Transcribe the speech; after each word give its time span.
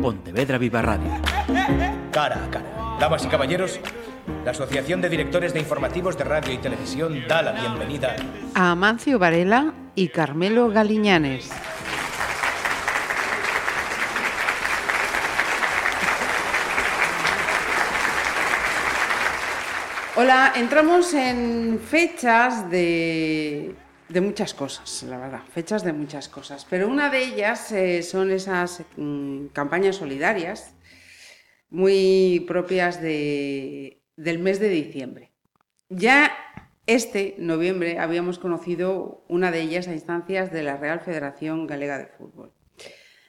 Pontevedra 0.00 0.56
Viva 0.56 0.80
Radio. 0.80 1.10
Cara 2.10 2.44
a 2.44 2.50
cara. 2.50 2.96
Damas 2.98 3.24
y 3.24 3.28
caballeros, 3.28 3.80
la 4.44 4.52
Asociación 4.52 5.00
de 5.00 5.08
Directores 5.08 5.52
de 5.52 5.60
Informativos 5.60 6.16
de 6.16 6.24
Radio 6.24 6.52
y 6.52 6.58
Televisión 6.58 7.24
da 7.28 7.42
la 7.42 7.52
bienvenida 7.52 8.16
a 8.54 8.70
Amancio 8.70 9.18
Varela 9.18 9.74
y 9.94 10.08
Carmelo 10.08 10.68
Galiñanes. 10.70 11.50
Hola, 20.16 20.52
entramos 20.56 21.14
en 21.14 21.78
fechas 21.78 22.70
de, 22.70 23.74
de, 24.12 24.20
muchas 24.20 24.54
cosas, 24.54 25.02
la 25.04 25.18
verdad, 25.18 25.42
fechas 25.52 25.84
de 25.84 25.92
muchas 25.92 26.28
cosas, 26.28 26.66
pero 26.68 26.88
una 26.88 27.10
de 27.10 27.24
ellas 27.24 27.72
eh, 27.72 28.02
son 28.02 28.30
esas 28.30 28.82
mm, 28.96 29.46
campañas 29.46 29.96
solidarias 29.96 30.74
muy 31.70 32.44
propias 32.46 33.00
de, 33.00 34.02
del 34.16 34.38
mes 34.38 34.60
de 34.60 34.68
diciembre. 34.68 35.32
Ya 35.88 36.32
este 36.86 37.36
noviembre 37.38 37.98
habíamos 37.98 38.38
conocido 38.38 39.24
una 39.28 39.50
de 39.50 39.60
ellas 39.60 39.88
a 39.88 39.92
instancias 39.92 40.50
de 40.52 40.62
la 40.62 40.76
Real 40.76 41.00
Federación 41.00 41.66
Galega 41.66 41.98
de 41.98 42.06
Fútbol. 42.06 42.52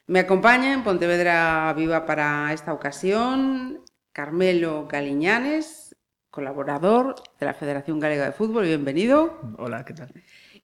Me 0.07 0.19
acompaña 0.19 0.73
en 0.73 0.83
Pontevedra 0.83 1.73
Viva 1.77 2.05
para 2.05 2.51
esta 2.53 2.73
ocasión 2.73 3.83
Carmelo 4.11 4.87
Galiñanes, 4.87 5.95
colaborador 6.29 7.15
de 7.39 7.45
la 7.45 7.53
Federación 7.53 7.99
Galega 7.99 8.25
de 8.25 8.31
Fútbol. 8.31 8.65
Bienvenido. 8.65 9.39
Hola, 9.57 9.85
¿qué 9.85 9.93
tal? 9.93 10.11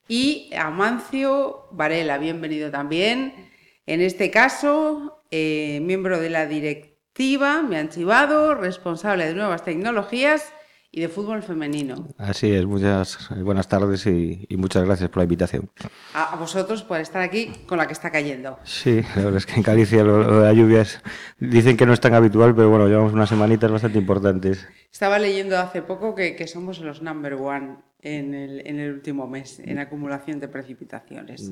Y 0.08 0.50
Amancio 0.58 1.68
Varela, 1.72 2.18
bienvenido 2.18 2.72
también. 2.72 3.50
En 3.86 4.02
este 4.02 4.32
caso, 4.32 5.22
eh, 5.32 5.80
miembro 5.84 6.20
de 6.20 6.30
la 6.30 6.46
directiva, 6.46 7.62
me 7.62 7.78
han 7.78 7.90
chivado, 7.90 8.56
responsable 8.56 9.26
de 9.26 9.34
nuevas 9.34 9.66
tecnologías 9.66 10.54
y 10.92 11.02
de 11.02 11.10
fútbol 11.10 11.44
femenino. 11.44 12.08
Así 12.18 12.54
es, 12.54 12.66
muchas 12.66 13.30
buenas 13.44 13.68
tardes 13.68 14.06
y, 14.08 14.48
muchas 14.58 14.86
gracias 14.86 15.10
por 15.10 15.18
la 15.18 15.24
invitación. 15.24 15.70
A, 16.14 16.38
vosotros 16.38 16.84
por 16.84 17.02
estar 17.02 17.22
aquí 17.22 17.52
con 17.66 17.78
la 17.78 17.86
que 17.86 17.94
está 17.94 18.10
cayendo. 18.10 18.58
Sí, 18.64 19.02
la 19.16 19.24
verdad 19.24 19.38
es 19.38 19.46
que 19.46 19.56
en 19.56 19.64
Galicia 19.64 20.06
lo, 20.06 20.40
de 20.40 20.46
la 20.46 20.54
lluvia 20.54 20.86
dicen 21.38 21.76
que 21.76 21.86
no 21.86 21.92
es 21.92 22.00
tan 22.00 22.14
habitual, 22.14 22.56
pero 22.56 22.70
bueno, 22.70 22.88
llevamos 22.88 23.12
unas 23.12 23.28
semanitas 23.28 23.70
bastante 23.70 23.98
importantes. 23.98 24.66
Estaba 24.90 25.20
leyendo 25.20 25.60
hace 25.60 25.82
poco 25.82 26.16
que, 26.16 26.38
que 26.38 26.48
somos 26.48 26.80
los 26.80 27.02
number 27.02 27.34
one 27.34 27.87
en 28.02 28.34
el, 28.36 28.68
en 28.68 28.80
el, 28.80 28.94
último 28.94 29.28
mes 29.28 29.60
en 29.60 29.80
acumulación 29.80 30.40
de 30.40 30.48
precipitaciones. 30.48 31.52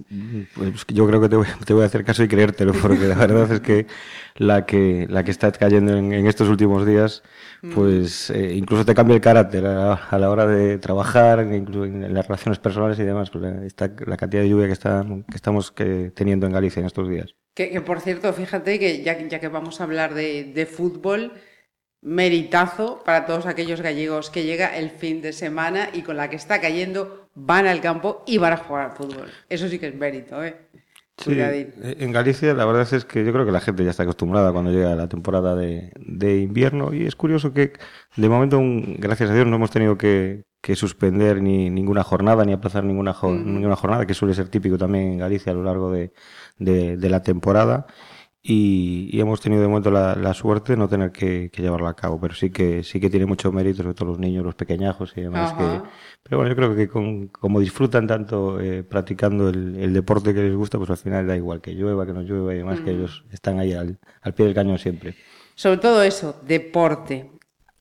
Pues 0.54 0.86
yo 0.88 1.08
creo 1.08 1.20
que 1.20 1.30
te 1.30 1.36
voy, 1.36 1.48
te 1.66 1.74
voy, 1.74 1.84
a 1.84 1.86
hacer 1.88 2.06
caso 2.06 2.24
y 2.24 2.28
creértelo, 2.28 2.74
porque 2.82 3.08
la 3.08 3.16
verdad 3.16 3.52
es 3.52 3.60
que 3.62 3.88
la 4.36 4.66
que, 4.66 5.08
la 5.10 5.24
que 5.24 5.32
está 5.32 5.52
cayendo 5.52 5.98
en, 5.98 6.14
en 6.14 6.28
estos 6.28 6.48
últimos 6.48 6.86
días, 6.86 7.24
mm. 7.64 7.72
pues 7.72 8.30
eh, 8.30 8.54
incluso 8.56 8.86
te 8.86 8.94
cambia 8.94 9.16
el 9.16 9.22
carácter 9.22 9.66
a, 9.66 9.94
a, 9.94 10.20
la 10.20 10.30
hora 10.30 10.46
de 10.46 10.78
trabajar, 10.78 11.48
incluso 11.52 11.86
en 11.86 12.14
las 12.14 12.28
relaciones 12.28 12.60
personales 12.60 13.00
y 13.00 13.04
demás, 13.04 13.32
pues 13.32 13.44
está, 13.64 13.92
la 14.06 14.18
cantidad 14.18 14.44
de 14.44 14.50
lluvia 14.50 14.68
que, 14.68 14.74
está, 14.74 15.04
que 15.30 15.36
estamos 15.36 15.72
que, 15.72 16.12
teniendo 16.14 16.46
en 16.46 16.54
Galicia 16.54 16.80
en 16.80 16.86
estos 16.86 17.10
días. 17.10 17.36
Que, 17.56 17.72
que 17.72 17.82
por 17.82 18.02
cierto, 18.02 18.32
fíjate 18.34 18.78
que 18.78 19.02
ya, 19.02 19.18
ya 19.28 19.40
que 19.40 19.48
vamos 19.48 19.82
a 19.82 19.86
hablar 19.86 20.14
de, 20.14 20.44
de 20.44 20.66
fútbol, 20.66 21.34
meritazo 22.06 23.02
para 23.04 23.26
todos 23.26 23.48
aquellos 23.48 23.82
gallegos 23.82 24.30
que 24.30 24.44
llega 24.44 24.78
el 24.78 24.92
fin 24.92 25.24
de 25.24 25.34
semana 25.34 25.90
y 25.92 26.04
con 26.04 26.18
la 26.18 26.30
que 26.30 26.36
está 26.36 26.62
cayendo 26.62 27.28
van 27.34 27.66
al 27.66 27.82
campo 27.82 28.24
y 28.28 28.38
van 28.38 28.54
a 28.54 28.58
jugar 28.58 28.86
al 28.86 28.92
fútbol. 28.92 29.26
Eso 29.50 29.68
sí 29.68 29.80
que 29.80 29.88
es 29.88 29.96
mérito, 29.96 30.44
¿eh? 30.44 30.56
Sí, 31.18 31.36
en 31.40 32.12
Galicia 32.12 32.54
la 32.54 32.66
verdad 32.66 32.94
es 32.94 33.06
que 33.06 33.24
yo 33.24 33.32
creo 33.32 33.46
que 33.46 33.52
la 33.52 33.62
gente 33.62 33.86
ya 33.86 33.90
está 33.90 34.04
acostumbrada 34.04 34.52
cuando 34.52 34.70
llega 34.70 34.96
la 34.96 35.08
temporada 35.08 35.56
de, 35.56 35.94
de 35.96 36.40
invierno 36.40 36.94
y 36.94 37.06
es 37.06 37.16
curioso 37.16 37.54
que 37.54 37.72
de 38.18 38.30
momento, 38.30 38.60
gracias 39.00 39.30
a 39.30 39.34
Dios, 39.34 39.48
no 39.48 39.56
hemos 39.56 39.72
tenido 39.72 39.98
que, 39.98 40.44
que 40.62 40.76
suspender 40.76 41.42
ni 41.42 41.70
ninguna 41.70 42.04
jornada 42.04 42.44
ni 42.44 42.52
aplazar 42.52 42.84
ninguna, 42.84 43.16
ninguna 43.24 43.78
jornada, 43.78 44.06
que 44.06 44.14
suele 44.14 44.36
ser 44.36 44.50
típico 44.50 44.78
también 44.78 45.14
en 45.14 45.18
Galicia 45.20 45.54
a 45.54 45.56
lo 45.56 45.64
largo 45.64 45.90
de, 45.90 46.12
de, 46.58 46.98
de 46.98 47.10
la 47.10 47.24
temporada 47.24 47.88
y, 48.48 49.20
hemos 49.20 49.42
tenido 49.42 49.64
de 49.64 49.68
momento 49.68 49.90
la, 49.90 50.34
suerte 50.36 50.74
de 50.74 50.78
no 50.78 50.88
tener 50.88 51.12
que, 51.12 51.50
llevarla 51.58 51.90
a 51.90 51.96
cabo, 51.96 52.20
pero 52.20 52.36
sí 52.36 52.52
que 52.52 52.84
sí 52.84 53.00
que 53.00 53.10
tiene 53.10 53.26
mucho 53.26 53.52
mérito, 53.52 53.82
sobre 53.82 53.96
todo 53.96 54.10
los 54.10 54.20
niños, 54.20 54.46
los 54.46 54.54
pequeñajos 54.54 55.14
y 55.16 55.22
demás. 55.22 55.54
Que, 55.54 55.82
pero 56.22 56.38
bueno, 56.38 56.50
yo 56.50 56.56
creo 56.56 56.76
que 56.76 56.88
como 56.88 57.60
disfrutan 57.60 58.06
tanto 58.06 58.60
eh, 58.60 58.84
practicando 58.84 59.50
el, 59.50 59.92
deporte 59.92 60.32
que 60.36 60.44
les 60.44 60.56
gusta, 60.56 60.78
pues 60.78 60.92
al 60.92 60.98
final 60.98 61.26
da 61.26 61.36
igual 61.36 61.60
que 61.60 61.74
llueva, 61.74 62.06
que 62.06 62.14
no 62.14 62.22
llueva 62.22 62.54
y 62.54 62.58
demás, 62.58 62.82
que 62.82 62.92
ellos 62.92 63.26
están 63.32 63.60
ahí 63.60 63.74
al, 63.74 63.98
pie 64.36 64.46
del 64.46 64.54
cañón 64.54 64.78
siempre. 64.78 65.16
Sobre 65.56 65.78
todo 65.78 66.04
eso, 66.04 66.40
deporte. 66.46 67.32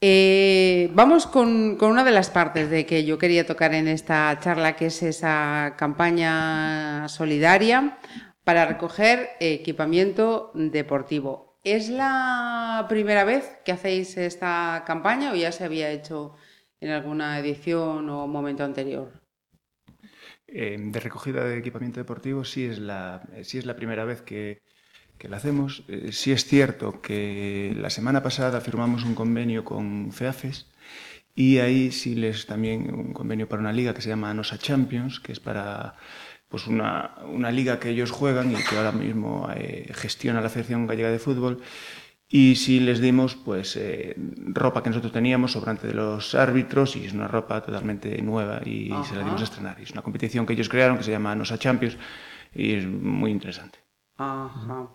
Eh, 0.00 0.90
vamos 0.94 1.26
con, 1.26 1.76
con, 1.76 1.90
una 1.90 2.04
de 2.04 2.10
las 2.10 2.30
partes 2.30 2.70
de 2.70 2.86
que 2.86 3.04
yo 3.04 3.18
quería 3.18 3.46
tocar 3.46 3.74
en 3.74 3.86
esta 3.86 4.38
charla, 4.40 4.76
que 4.76 4.86
es 4.86 5.02
esa 5.02 5.74
campaña 5.76 7.06
solidaria 7.08 7.98
para 8.44 8.66
recoger 8.66 9.30
equipamiento 9.40 10.52
deportivo. 10.54 11.58
¿Es 11.64 11.88
la 11.88 12.86
primera 12.88 13.24
vez 13.24 13.58
que 13.64 13.72
hacéis 13.72 14.16
esta 14.18 14.84
campaña 14.86 15.32
o 15.32 15.34
ya 15.34 15.50
se 15.50 15.64
había 15.64 15.90
hecho 15.90 16.34
en 16.80 16.90
alguna 16.90 17.38
edición 17.38 18.08
o 18.10 18.26
momento 18.26 18.62
anterior? 18.62 19.10
Eh, 20.46 20.76
de 20.78 21.00
recogida 21.00 21.42
de 21.44 21.58
equipamiento 21.58 22.00
deportivo 22.00 22.44
sí 22.44 22.66
es 22.66 22.78
la, 22.78 23.22
sí 23.42 23.58
es 23.58 23.64
la 23.64 23.76
primera 23.76 24.04
vez 24.04 24.20
que, 24.20 24.62
que 25.16 25.28
la 25.28 25.38
hacemos. 25.38 25.84
Eh, 25.88 26.12
sí 26.12 26.32
es 26.32 26.44
cierto 26.44 27.00
que 27.00 27.74
la 27.76 27.88
semana 27.88 28.22
pasada 28.22 28.60
firmamos 28.60 29.04
un 29.04 29.14
convenio 29.14 29.64
con 29.64 30.12
FEAFES 30.12 30.66
y 31.34 31.58
ahí 31.58 31.90
sí 31.90 32.14
les 32.14 32.46
también 32.46 32.94
un 32.94 33.12
convenio 33.14 33.48
para 33.48 33.60
una 33.60 33.72
liga 33.72 33.94
que 33.94 34.02
se 34.02 34.10
llama 34.10 34.34
NOSA 34.34 34.58
Champions, 34.58 35.18
que 35.18 35.32
es 35.32 35.40
para 35.40 35.96
pues 36.48 36.66
una, 36.66 37.16
una, 37.26 37.50
liga 37.50 37.80
que 37.80 37.90
ellos 37.90 38.10
juegan 38.10 38.52
y 38.52 38.56
que 38.56 38.76
ahora 38.76 38.92
mismo 38.92 39.48
eh, 39.54 39.90
gestiona 39.94 40.40
la 40.40 40.48
Federación 40.48 40.86
Gallega 40.86 41.10
de 41.10 41.18
Fútbol. 41.18 41.62
Y 42.28 42.56
sí 42.56 42.80
les 42.80 43.00
dimos 43.00 43.36
pues 43.36 43.76
eh, 43.76 44.14
ropa 44.16 44.82
que 44.82 44.90
nosotros 44.90 45.12
teníamos 45.12 45.52
sobrante 45.52 45.86
de 45.86 45.94
los 45.94 46.34
árbitros 46.34 46.96
y 46.96 47.04
es 47.04 47.12
una 47.12 47.28
ropa 47.28 47.62
totalmente 47.62 48.20
nueva 48.22 48.60
y 48.64 48.90
Ajá. 48.90 49.04
se 49.04 49.14
la 49.14 49.24
dimos 49.24 49.40
a 49.40 49.44
estrenar. 49.44 49.76
Y 49.78 49.84
es 49.84 49.90
una 49.92 50.02
competición 50.02 50.46
que 50.46 50.54
ellos 50.54 50.68
crearon 50.68 50.96
que 50.96 51.04
se 51.04 51.10
llama 51.10 51.34
Nosa 51.34 51.58
Champions 51.58 51.96
y 52.54 52.74
es 52.74 52.86
muy 52.86 53.30
interesante. 53.30 53.78
Ajá. 54.16 54.88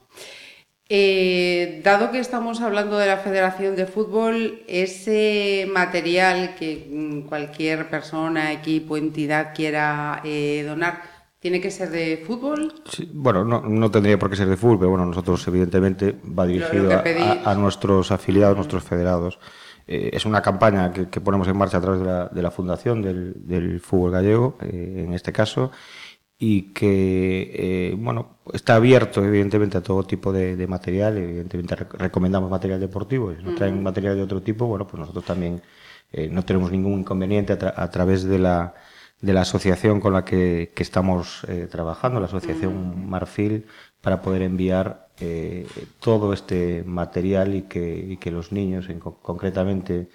Eh, 0.91 1.81
dado 1.83 2.09
que 2.09 2.17
estamos 2.17 2.61
hablando 2.61 2.97
de 2.97 3.05
la 3.05 3.17
Federación 3.17 3.75
de 3.75 3.85
Fútbol, 3.85 4.63
ese 4.67 5.69
material 5.71 6.55
que 6.55 6.87
mm, 6.89 7.27
cualquier 7.27 7.87
persona, 7.89 8.51
equipo, 8.51 8.97
entidad 8.97 9.53
quiera 9.53 10.19
eh, 10.23 10.63
donar, 10.67 11.03
¿Tiene 11.39 11.61
que 11.61 11.71
ser 11.71 11.89
de 11.89 12.23
fútbol? 12.25 12.73
Sí, 12.85 13.09
bueno, 13.13 13.45
no, 13.45 13.61
no, 13.61 13.89
tendría 13.89 14.19
por 14.19 14.29
qué 14.29 14.35
ser 14.35 14.49
de 14.49 14.57
fútbol, 14.57 14.79
pero 14.79 14.89
bueno, 14.89 15.05
nosotros 15.05 15.47
evidentemente 15.47 16.15
va 16.37 16.45
dirigido 16.45 16.91
a, 16.91 17.51
a, 17.51 17.55
nuestros 17.55 18.11
afiliados, 18.11 18.57
nuestros 18.57 18.83
federados. 18.83 19.39
Eh, 19.87 20.09
es 20.13 20.25
una 20.25 20.41
campaña 20.41 20.91
que, 20.91 21.07
que, 21.09 21.21
ponemos 21.21 21.47
en 21.47 21.57
marcha 21.57 21.77
a 21.77 21.81
través 21.81 22.01
de 22.01 22.05
la, 22.05 22.27
de 22.27 22.41
la 22.41 22.51
fundación 22.51 23.01
del, 23.01 23.47
del, 23.47 23.79
fútbol 23.79 24.11
gallego, 24.11 24.57
eh, 24.61 25.05
en 25.07 25.13
este 25.13 25.31
caso, 25.31 25.71
y 26.37 26.73
que, 26.73 27.51
eh, 27.91 27.95
bueno, 27.97 28.39
está 28.53 28.75
abierto 28.75 29.23
evidentemente 29.23 29.77
a 29.77 29.81
todo 29.81 30.03
tipo 30.03 30.33
de, 30.33 30.57
de 30.57 30.67
material, 30.67 31.17
evidentemente 31.17 31.75
recomendamos 31.75 32.51
material 32.51 32.81
deportivo, 32.81 33.33
si 33.33 33.43
nos 33.43 33.55
traen 33.55 33.75
uh 33.75 33.77
-huh. 33.77 33.83
material 33.83 34.15
de 34.17 34.23
otro 34.23 34.41
tipo, 34.41 34.67
bueno, 34.67 34.85
pues 34.87 34.99
nosotros 34.99 35.23
también 35.23 35.61
eh, 36.11 36.27
no 36.29 36.43
tenemos 36.43 36.71
ningún 36.71 36.99
inconveniente 36.99 37.53
a, 37.53 37.57
tra 37.57 37.73
a 37.75 37.89
través 37.89 38.23
de 38.23 38.39
la 38.39 38.73
de 39.21 39.33
la 39.33 39.41
asociación 39.41 39.99
con 39.99 40.13
la 40.13 40.23
que, 40.23 40.71
que 40.73 40.83
estamos 40.83 41.43
eh, 41.47 41.67
trabajando, 41.69 42.19
la 42.19 42.27
Asociación 42.27 43.05
mm. 43.05 43.09
Marfil, 43.09 43.65
para 44.01 44.21
poder 44.21 44.41
enviar 44.43 45.09
eh, 45.19 45.67
todo 45.99 46.31
este 46.31 46.83
material 46.85 47.55
y 47.55 47.63
que, 47.63 47.97
y 47.97 48.17
que 48.17 48.31
los 48.31 48.51
niños, 48.51 48.89
en, 48.89 48.99
concretamente 48.99 50.09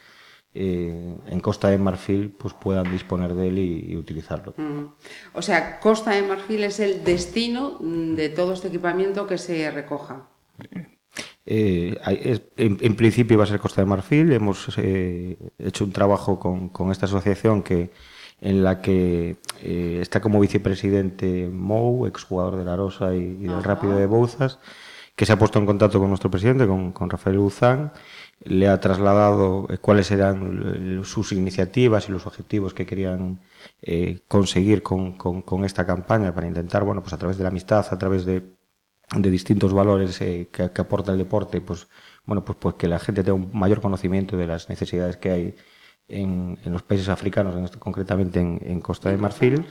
eh, 0.55 1.17
en 1.27 1.41
Costa 1.41 1.69
de 1.69 1.79
Marfil, 1.79 2.31
pues 2.31 2.55
puedan 2.55 2.91
disponer 2.91 3.35
de 3.35 3.49
él 3.49 3.59
y, 3.59 3.93
y 3.93 3.97
utilizarlo. 3.97 4.55
Mm. 4.57 4.87
O 5.35 5.43
sea, 5.43 5.81
Costa 5.81 6.13
de 6.13 6.23
Marfil 6.23 6.65
es 6.65 6.81
el 6.81 7.05
destino 7.05 7.79
de 7.81 8.31
todo 8.31 8.55
este 8.55 8.69
equipamiento 8.69 9.27
que 9.27 9.37
se 9.37 9.71
recoja. 9.71 10.29
Eh, 11.47 11.99
es, 12.23 12.43
en, 12.57 12.79
en, 12.81 12.97
principio 12.97 13.37
va 13.37 13.45
a 13.45 13.47
ser 13.47 13.61
Costa 13.61 13.83
de 13.83 13.87
Marfil. 13.87 14.33
Hemos 14.33 14.73
eh, 14.79 15.37
hecho 15.59 15.85
un 15.85 15.93
trabajo 15.93 16.41
con, 16.41 16.71
con 16.71 16.91
esta 16.91 17.05
asociación 17.05 17.63
que, 17.63 17.91
en 18.45 18.63
la 18.63 18.83
que 18.83 19.39
eh, 19.63 19.99
está 20.03 20.21
como 20.21 20.39
vicepresidente 20.39 21.49
Mou, 21.49 22.07
exjugador 22.07 22.57
de 22.57 22.65
la 22.65 22.77
Rosa 22.77 23.15
y, 23.17 23.21
y 23.41 23.49
del. 23.49 23.65
Rápido 23.65 23.97
de 23.97 24.07
Bouzas, 24.07 24.59
que 25.17 25.25
se 25.25 25.33
ha 25.33 25.39
puesto 25.39 25.59
en 25.59 25.67
contacto 25.67 25.99
con 25.99 26.11
nuestro 26.11 26.31
presidente, 26.31 26.67
con, 26.67 26.93
con 26.93 27.09
Rafael 27.09 27.39
Uzán, 27.39 27.93
le 28.45 28.69
ha 28.69 28.79
trasladado 28.81 29.67
eh, 29.71 29.79
cuáles 29.79 30.11
eran 30.11 31.03
sus 31.05 31.33
iniciativas 31.33 32.09
y 32.09 32.13
los 32.13 32.27
objetivos 32.27 32.75
que 32.75 32.85
querían 32.85 33.41
eh, 33.81 34.21
conseguir 34.29 34.83
con, 34.83 35.17
con, 35.17 35.41
con, 35.41 35.65
esta 35.65 35.87
campaña 35.87 36.35
para 36.35 36.47
intentar, 36.47 36.85
bueno, 36.85 37.01
pues 37.03 37.15
a 37.15 37.19
través 37.19 37.39
de 37.39 37.45
la 37.45 37.49
amistad, 37.49 37.87
a 37.91 37.99
través 37.99 38.27
de 38.27 38.43
de 39.15 39.31
distintos 39.31 39.73
valores 39.73 40.19
que, 40.19 40.49
que, 40.51 40.81
aporta 40.81 41.13
el 41.13 41.19
deporte, 41.19 41.61
pues 41.61 41.89
bueno, 42.25 42.45
pues, 42.45 42.59
pues 42.59 42.75
que 42.77 42.89
la 42.89 42.99
gente 42.99 43.23
tenga 43.23 43.35
un 43.35 43.51
mayor 43.53 43.81
conocimiento 43.81 44.37
de 44.37 44.47
las 44.47 44.69
necesidades 44.71 45.19
que 45.19 45.31
hay 45.31 45.55
en, 46.09 46.59
en 46.65 46.73
los 46.73 46.83
países 46.83 47.09
africanos, 47.09 47.57
en 47.57 47.65
este, 47.65 47.79
concretamente 47.79 48.41
en, 48.41 48.61
en, 48.63 48.81
Costa 48.81 49.11
de 49.11 49.17
Marfil. 49.17 49.67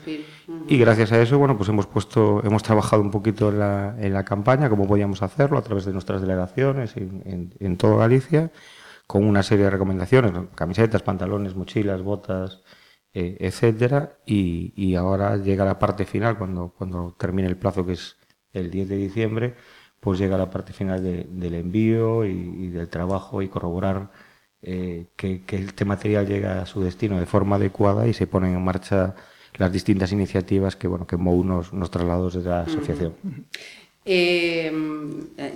Y 0.67 0.77
gracias 0.77 1.11
a 1.11 1.21
eso, 1.21 1.37
bueno, 1.37 1.57
pues 1.57 1.69
hemos 1.69 1.85
puesto, 1.85 2.43
hemos 2.43 2.63
trabajado 2.63 3.01
un 3.01 3.11
poquito 3.11 3.49
en 3.49 3.59
la, 3.59 3.95
en 3.99 4.13
la 4.13 4.25
campaña, 4.25 4.69
cómo 4.69 4.87
podíamos 4.87 5.21
hacerlo 5.21 5.57
a 5.57 5.61
través 5.61 5.85
de 5.85 5.93
nuestras 5.93 6.21
delegaciones 6.21 6.97
en, 6.97 7.53
en, 7.59 7.77
toda 7.77 7.97
Galicia, 7.97 8.51
con 9.05 9.25
una 9.25 9.43
serie 9.43 9.65
de 9.65 9.71
recomendaciones, 9.71 10.31
camisetas, 10.55 11.03
pantalones, 11.03 11.55
mochilas, 11.55 12.01
botas, 12.01 12.63
eh, 13.13 13.37
etcétera. 13.39 14.17
Y, 14.25 14.73
y 14.75 14.95
ahora 14.95 15.37
llega 15.37 15.65
la 15.65 15.77
parte 15.77 16.05
final, 16.05 16.37
cuando, 16.37 16.73
cuando 16.75 17.15
termine 17.17 17.47
el 17.47 17.57
plazo 17.57 17.85
que 17.85 17.93
es 17.93 18.17
el 18.53 18.71
10 18.71 18.89
de 18.89 18.97
diciembre, 18.97 19.55
pues 19.99 20.19
llega 20.19 20.37
la 20.37 20.49
parte 20.49 20.73
final 20.73 21.03
de, 21.03 21.25
del 21.29 21.53
envío 21.53 22.25
y, 22.25 22.31
y 22.31 22.67
del 22.69 22.89
trabajo 22.89 23.41
y 23.41 23.49
corroborar 23.49 24.09
eh, 24.63 25.07
que, 25.15 25.43
que, 25.43 25.57
este 25.57 25.85
material 25.85 26.25
llega 26.25 26.61
a 26.61 26.65
su 26.65 26.81
destino 26.81 27.19
de 27.19 27.25
forma 27.25 27.57
adecuada 27.57 28.07
y 28.07 28.13
se 28.13 28.27
ponen 28.27 28.55
en 28.55 28.63
marcha 28.63 29.15
las 29.55 29.71
distintas 29.71 30.11
iniciativas 30.11 30.75
que, 30.75 30.87
bueno, 30.87 31.05
que 31.05 31.17
MOU 31.17 31.43
nos, 31.43 31.73
nos 31.73 31.91
trasladó 31.91 32.29
desde 32.29 32.49
la 32.49 32.61
asociación. 32.61 33.13
Eh, 34.05 34.71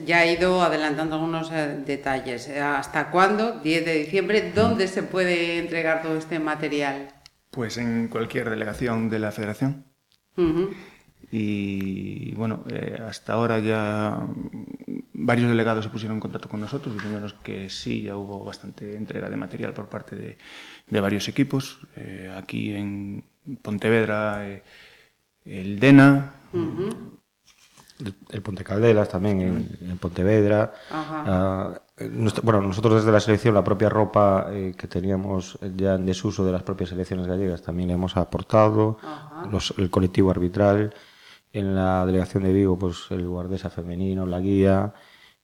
ya 0.06 0.24
he 0.24 0.34
ido 0.34 0.62
adelantando 0.62 1.16
algunos 1.16 1.52
eh, 1.52 1.84
detalles. 1.86 2.50
¿Hasta 2.50 3.10
cuándo? 3.10 3.60
10 3.60 3.86
de 3.86 3.94
diciembre. 3.94 4.52
¿Dónde 4.54 4.88
se 4.88 5.04
puede 5.04 5.58
entregar 5.60 6.02
todo 6.02 6.18
este 6.18 6.40
material? 6.40 7.10
Pues 7.52 7.78
en 7.78 8.08
cualquier 8.08 8.50
delegación 8.50 9.10
de 9.10 9.20
la 9.20 9.32
Federación. 9.32 9.86
Uh 10.38 10.42
-huh. 10.44 10.70
Y 11.32 12.34
bueno, 12.36 12.64
eh, 12.70 12.98
hasta 13.06 13.34
ahora 13.34 13.60
ya 13.60 14.28
varios 15.18 15.50
delegados 15.50 15.84
se 15.84 15.90
pusieron 15.90 16.18
en 16.18 16.22
contacto 16.22 16.48
con 16.48 16.62
nosotros 16.62 16.94
diciéndonos 16.94 17.34
que 17.34 17.70
sí, 17.70 18.04
ya 18.04 18.16
hubo 18.16 18.46
bastante 18.46 18.96
entrega 18.96 19.30
de 19.30 19.36
material 19.36 19.74
por 19.74 19.90
parte 19.90 20.16
de, 20.16 20.38
de 20.88 21.02
varios 21.02 21.28
equipos. 21.28 21.80
Eh, 21.96 22.32
aquí 22.36 22.74
en 22.74 23.24
Pontevedra, 23.62 24.48
eh, 24.48 24.64
el 25.44 25.80
DENA. 25.80 26.34
Uh 26.54 26.58
-huh. 26.58 26.96
el, 28.06 28.14
el, 28.30 28.42
Ponte 28.42 28.64
Caldelas 28.64 29.10
también 29.10 29.42
en, 29.42 29.90
en 29.90 29.98
Pontevedra. 29.98 30.72
Uh, 30.92 32.06
nuestro, 32.10 32.44
bueno, 32.44 32.62
nosotros 32.62 32.96
desde 32.96 33.12
la 33.12 33.20
selección, 33.20 33.56
la 33.56 33.64
propia 33.64 33.90
ropa 33.90 34.50
eh, 34.52 34.74
que 34.78 34.88
teníamos 34.88 35.58
ya 35.76 35.96
en 35.96 36.06
desuso 36.06 36.46
de 36.46 36.52
las 36.52 36.62
propias 36.62 36.92
selecciones 36.92 37.26
gallegas 37.26 37.64
también 37.64 37.88
le 37.88 37.96
hemos 37.96 38.16
aportado. 38.18 39.00
Los, 39.52 39.74
el 39.78 39.90
colectivo 39.90 40.30
arbitral 40.30 40.94
en 41.54 41.76
la 41.76 42.06
delegación 42.06 42.44
de 42.44 42.54
Vigo, 42.54 42.78
pues 42.78 43.08
el 43.12 43.28
guardesa 43.28 43.70
femenino, 43.70 44.26
la 44.26 44.40
guía, 44.40 44.94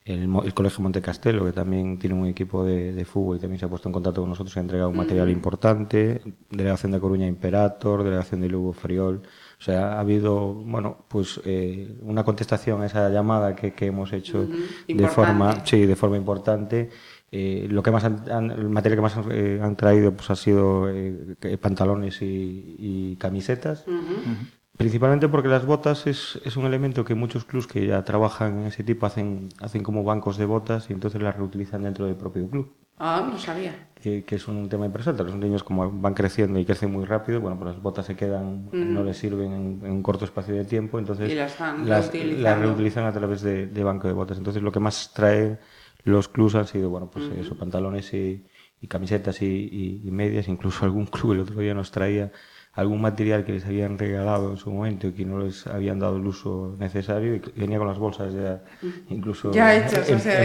el, 0.05 0.23
el 0.44 0.53
Colegio 0.53 0.81
Montecastelo, 0.83 1.45
que 1.45 1.53
también 1.53 1.97
tiene 1.97 2.15
un 2.15 2.27
equipo 2.27 2.63
de, 2.65 2.91
de, 2.94 3.05
fútbol 3.05 3.38
y 3.38 3.39
también 3.39 3.59
se 3.59 3.65
ha 3.65 3.69
puesto 3.69 3.88
en 3.88 3.94
contacto 3.94 4.21
con 4.21 4.29
nosotros 4.29 4.55
y 4.55 4.59
ha 4.59 4.61
entregado 4.61 4.89
un 4.89 4.97
material 4.97 5.27
mm. 5.27 5.31
importante, 5.31 6.21
delegación 6.50 6.91
de 6.91 7.00
Coruña 7.00 7.25
Imperator, 7.25 8.03
delegación 8.03 8.41
de 8.41 8.50
Lugo 8.50 8.73
Friol, 8.73 9.21
o 9.59 9.61
sea, 9.63 9.94
ha 9.94 10.00
habido, 10.01 10.53
bueno, 10.53 11.05
pues 11.07 11.39
eh, 11.45 11.95
una 12.01 12.23
contestación 12.23 12.81
a 12.81 12.85
esa 12.88 13.09
llamada 13.09 13.56
que, 13.56 13.73
que 13.73 13.85
hemos 13.85 14.11
hecho 14.11 14.39
mm 14.39 14.51
-hmm. 14.51 14.95
de 14.97 15.07
forma, 15.07 15.65
sí, 15.65 15.85
de 15.85 15.95
forma 15.95 16.17
importante. 16.17 16.89
Eh, 17.31 17.65
lo 17.67 17.81
que 17.81 17.89
más 17.89 18.03
han, 18.03 18.29
han, 18.31 18.51
el 18.51 18.69
material 18.69 18.97
que 18.97 19.01
más 19.01 19.17
eh, 19.31 19.59
han 19.59 19.75
traído 19.75 20.11
pues 20.11 20.29
ha 20.29 20.35
sido 20.35 20.88
eh, 20.88 21.57
pantalones 21.59 22.21
y, 22.21 22.75
y 22.77 23.15
camisetas. 23.15 23.85
Uh 23.88 23.91
-huh. 23.91 24.62
Principalmente 24.77 25.29
porque 25.29 25.47
las 25.47 25.65
botas 25.65 26.07
es, 26.07 26.39
es, 26.43 26.57
un 26.57 26.65
elemento 26.65 27.05
que 27.05 27.13
muchos 27.13 27.45
clubs 27.45 27.67
que 27.67 27.85
ya 27.85 28.03
trabajan 28.03 28.61
en 28.61 28.67
ese 28.67 28.83
tipo 28.83 29.05
hacen, 29.05 29.49
hacen 29.61 29.83
como 29.83 30.03
bancos 30.03 30.37
de 30.37 30.45
botas 30.45 30.89
y 30.89 30.93
entonces 30.93 31.21
las 31.21 31.35
reutilizan 31.35 31.83
dentro 31.83 32.07
del 32.07 32.15
propio 32.15 32.49
club. 32.49 32.73
Ah, 32.97 33.27
no 33.29 33.37
sabía. 33.37 33.89
Que, 33.93 34.23
que 34.23 34.35
es 34.35 34.47
un 34.47 34.69
tema 34.69 34.85
interesante. 34.87 35.23
Los 35.23 35.35
niños 35.35 35.63
como 35.63 35.91
van 35.91 36.13
creciendo 36.15 36.59
y 36.59 36.65
crecen 36.65 36.91
muy 36.91 37.05
rápido, 37.05 37.39
bueno, 37.39 37.57
pues 37.57 37.73
las 37.73 37.83
botas 37.83 38.07
se 38.07 38.15
quedan, 38.15 38.65
mm. 38.71 38.93
no 38.93 39.03
les 39.03 39.17
sirven 39.17 39.51
en, 39.51 39.81
en, 39.83 39.91
un 39.91 40.03
corto 40.03 40.25
espacio 40.25 40.55
de 40.55 40.65
tiempo, 40.65 40.97
entonces 40.97 41.31
y 41.31 41.35
las, 41.35 41.59
las, 41.59 42.11
las, 42.13 42.59
reutilizan 42.59 43.05
a 43.05 43.11
través 43.11 43.41
de, 43.41 43.67
de, 43.67 43.83
banco 43.83 44.07
de 44.07 44.13
botas. 44.13 44.37
Entonces 44.37 44.63
lo 44.63 44.71
que 44.71 44.79
más 44.79 45.11
trae 45.13 45.59
los 46.03 46.27
clubs 46.27 46.55
han 46.55 46.67
sido, 46.67 46.89
bueno, 46.89 47.11
pues 47.11 47.25
mm. 47.25 47.39
eso, 47.39 47.55
pantalones 47.55 48.11
y, 48.13 48.45
y 48.81 48.87
camisetas 48.87 49.41
y, 49.43 49.45
y, 49.45 50.01
y 50.07 50.11
medias. 50.11 50.47
Incluso 50.47 50.85
algún 50.85 51.05
club 51.07 51.33
el 51.33 51.39
otro 51.41 51.59
día 51.59 51.73
nos 51.73 51.91
traía 51.91 52.31
algún 52.73 53.01
material 53.01 53.45
que 53.45 53.51
les 53.51 53.65
habían 53.65 53.99
regalado 53.99 54.51
en 54.51 54.57
su 54.57 54.71
momento 54.71 55.07
y 55.07 55.11
que 55.11 55.25
no 55.25 55.39
les 55.39 55.67
habían 55.67 55.99
dado 55.99 56.17
el 56.17 56.25
uso 56.25 56.75
necesario 56.79 57.35
y 57.35 57.41
venía 57.55 57.77
con 57.77 57.87
las 57.87 57.99
bolsas 57.99 58.33
ya 58.33 58.61
incluso 59.09 59.51
ya 59.51 59.75
hechas, 59.75 60.09
en, 60.09 60.15
o 60.15 60.19
sea, 60.19 60.43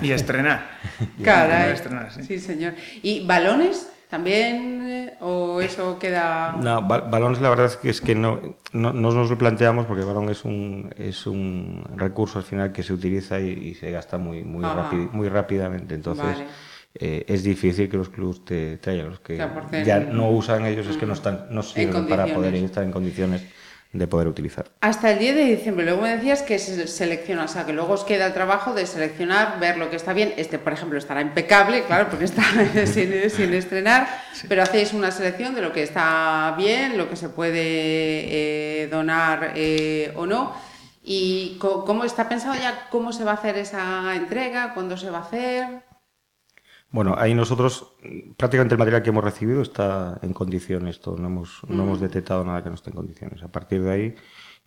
y, 0.00 0.06
y 0.06 0.12
estrenar. 0.12 0.66
Caray. 1.24 1.72
estrenar, 1.72 2.12
sí. 2.12 2.24
sí, 2.24 2.38
señor. 2.40 2.74
¿Y 3.02 3.24
balones? 3.24 3.92
¿También 4.08 4.82
eh, 4.88 5.14
o 5.20 5.60
eso 5.60 5.96
queda...? 5.96 6.56
No, 6.60 6.82
balones 6.82 7.40
la 7.40 7.50
verdad 7.50 7.66
es 7.66 7.76
que, 7.76 7.90
es 7.90 8.00
que 8.00 8.16
no, 8.16 8.40
no, 8.72 8.92
no, 8.92 9.12
nos 9.12 9.30
lo 9.30 9.38
planteamos 9.38 9.86
porque 9.86 10.00
el 10.00 10.08
balón 10.08 10.28
es 10.30 10.44
un, 10.44 10.92
es 10.98 11.28
un 11.28 11.84
recurso 11.94 12.40
al 12.40 12.44
final 12.44 12.72
que 12.72 12.82
se 12.82 12.92
utiliza 12.92 13.38
y, 13.38 13.50
y 13.50 13.74
se 13.74 13.92
gasta 13.92 14.18
muy, 14.18 14.42
muy, 14.42 14.64
rápido, 14.64 15.08
muy 15.12 15.28
rápidamente. 15.28 15.94
Entonces, 15.94 16.24
vale 16.24 16.46
eh, 16.94 17.24
es 17.28 17.44
difícil 17.44 17.88
que 17.88 17.96
los 17.96 18.08
clubes 18.08 18.44
te 18.44 18.78
traigan. 18.78 19.10
Los 19.10 19.20
que 19.20 19.36
ya 19.84 20.00
no 20.00 20.30
usan 20.30 20.66
ellos 20.66 20.86
es 20.86 20.96
que 20.96 21.06
no, 21.06 21.12
están, 21.12 21.46
no 21.50 21.62
sirven 21.62 22.06
para 22.08 22.26
poder 22.26 22.54
estar 22.54 22.82
en 22.82 22.90
condiciones 22.90 23.42
de 23.92 24.06
poder 24.06 24.28
utilizar. 24.28 24.66
Hasta 24.80 25.10
el 25.10 25.18
10 25.18 25.34
de 25.34 25.44
diciembre. 25.44 25.84
Luego 25.84 26.02
me 26.02 26.16
decías 26.16 26.42
que 26.42 26.58
se 26.58 26.86
selecciona, 26.86 27.44
o 27.44 27.48
sea, 27.48 27.66
que 27.66 27.72
luego 27.72 27.94
os 27.94 28.04
queda 28.04 28.26
el 28.26 28.32
trabajo 28.32 28.72
de 28.72 28.86
seleccionar, 28.86 29.58
ver 29.58 29.78
lo 29.78 29.90
que 29.90 29.96
está 29.96 30.12
bien. 30.12 30.32
Este, 30.36 30.58
por 30.58 30.72
ejemplo, 30.72 30.96
estará 30.96 31.20
impecable, 31.20 31.84
claro, 31.84 32.08
porque 32.08 32.24
está 32.24 32.42
sin, 32.86 33.30
sin, 33.30 33.52
estrenar, 33.52 34.08
sí. 34.32 34.46
pero 34.48 34.62
hacéis 34.62 34.92
una 34.92 35.10
selección 35.10 35.54
de 35.56 35.62
lo 35.62 35.72
que 35.72 35.82
está 35.82 36.54
bien, 36.56 36.98
lo 36.98 37.08
que 37.08 37.16
se 37.16 37.28
puede 37.30 37.62
eh, 37.62 38.88
donar 38.88 39.52
eh, 39.56 40.12
o 40.14 40.26
no. 40.26 40.54
¿Y 41.02 41.56
cómo 41.58 42.04
está 42.04 42.28
pensado 42.28 42.54
ya 42.54 42.88
cómo 42.90 43.12
se 43.12 43.24
va 43.24 43.32
a 43.32 43.34
hacer 43.34 43.56
esa 43.58 44.14
entrega? 44.14 44.74
¿Cuándo 44.74 44.96
se 44.96 45.10
va 45.10 45.18
a 45.18 45.22
hacer? 45.22 45.89
Bueno, 46.92 47.14
ahí 47.16 47.34
nosotros, 47.34 47.92
prácticamente 48.36 48.74
el 48.74 48.78
material 48.78 49.02
que 49.02 49.10
hemos 49.10 49.22
recibido 49.22 49.62
está 49.62 50.18
en 50.22 50.32
condiciones, 50.32 51.00
todo, 51.00 51.16
no 51.16 51.28
hemos, 51.28 51.60
mm. 51.68 51.76
no 51.76 51.84
hemos 51.84 52.00
detectado 52.00 52.44
nada 52.44 52.62
que 52.62 52.68
no 52.68 52.74
esté 52.74 52.90
en 52.90 52.96
condiciones. 52.96 53.42
A 53.42 53.48
partir 53.48 53.82
de 53.82 53.90
ahí, 53.90 54.14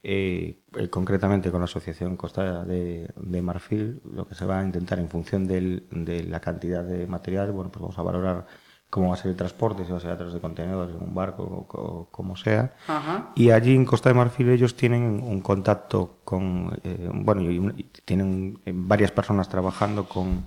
eh, 0.04 0.60
eh, 0.75 0.90
concretamente 0.90 1.52
con 1.52 1.60
la 1.60 1.66
Asociación 1.66 2.16
Costa 2.16 2.64
de, 2.64 3.10
de, 3.16 3.42
Marfil, 3.42 4.02
lo 4.14 4.28
que 4.28 4.36
se 4.36 4.46
va 4.46 4.60
a 4.60 4.64
intentar 4.64 5.00
en 5.00 5.10
función 5.10 5.48
del, 5.48 5.86
de 5.92 6.24
la 6.24 6.39
cantidad 6.39 6.84
de 6.84 7.08
material, 7.08 7.51
bueno, 7.51 7.72
pues 7.72 7.82
vamos 7.82 7.98
a 7.98 8.03
valorar 8.03 8.46
cómo 8.89 9.10
va 9.10 9.15
a 9.15 9.18
ser 9.18 9.32
el 9.32 9.38
transporte, 9.38 9.84
si 9.84 9.92
va 9.92 9.98
a 9.98 10.01
ser 10.01 10.12
a 10.12 10.18
través 10.18 10.34
de 10.34 10.39
contenedores, 10.39 10.96
en 10.96 11.01
un 11.01 11.15
barco 11.15 11.44
o, 11.44 11.77
o 11.77 12.10
como 12.10 12.38
sea. 12.38 12.74
Ajá. 12.88 13.32
Y 13.36 13.50
allí 13.50 13.75
en 13.75 13.86
Costa 13.86 14.10
de 14.10 14.15
Marfil 14.15 14.50
ellos 14.50 14.75
tienen 14.75 15.22
un 15.24 15.42
contacto 15.42 16.20
con, 16.24 16.80
eh, 16.84 17.10
bueno, 17.12 17.42
y, 17.42 17.58
y 17.75 17.84
tienen 18.06 18.62
varias 18.65 19.12
personas 19.12 19.50
trabajando 19.50 20.08
con 20.08 20.46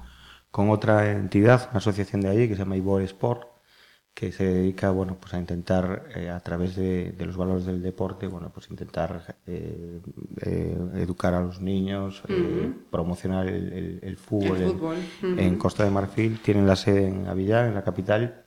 con 0.56 0.70
otra 0.70 1.12
entidad, 1.12 1.68
una 1.68 1.80
asociación 1.80 2.22
de 2.22 2.30
allí 2.30 2.48
que 2.48 2.54
se 2.54 2.60
llama 2.60 2.78
Ibor 2.78 3.02
Sport, 3.02 3.42
que 4.14 4.32
se 4.32 4.44
dedica 4.46 4.90
bueno, 4.90 5.18
pues 5.20 5.34
a 5.34 5.38
intentar, 5.38 6.08
eh, 6.14 6.30
a 6.30 6.40
través 6.40 6.76
de, 6.76 7.12
de, 7.12 7.26
los 7.26 7.36
valores 7.36 7.66
del 7.66 7.82
deporte, 7.82 8.26
bueno, 8.26 8.50
pues 8.54 8.70
intentar 8.70 9.36
eh, 9.46 10.00
eh, 10.40 10.78
educar 10.94 11.34
a 11.34 11.42
los 11.42 11.60
niños, 11.60 12.22
uh 12.25 12.32
-huh. 12.32 12.75
promocionar 12.90 13.46
el, 13.48 13.70
el, 13.70 14.00
el, 14.02 14.16
fútbol, 14.16 14.56
el 14.56 14.70
fútbol. 14.70 14.96
En, 14.96 15.32
uh 15.32 15.36
-huh. 15.36 15.40
en, 15.42 15.58
Costa 15.58 15.84
de 15.84 15.90
Marfil. 15.90 16.40
Tienen 16.40 16.66
la 16.66 16.76
sede 16.76 17.06
en 17.06 17.26
Avillán, 17.26 17.66
en 17.66 17.75
la 17.75 17.84
capital. 17.84 18.46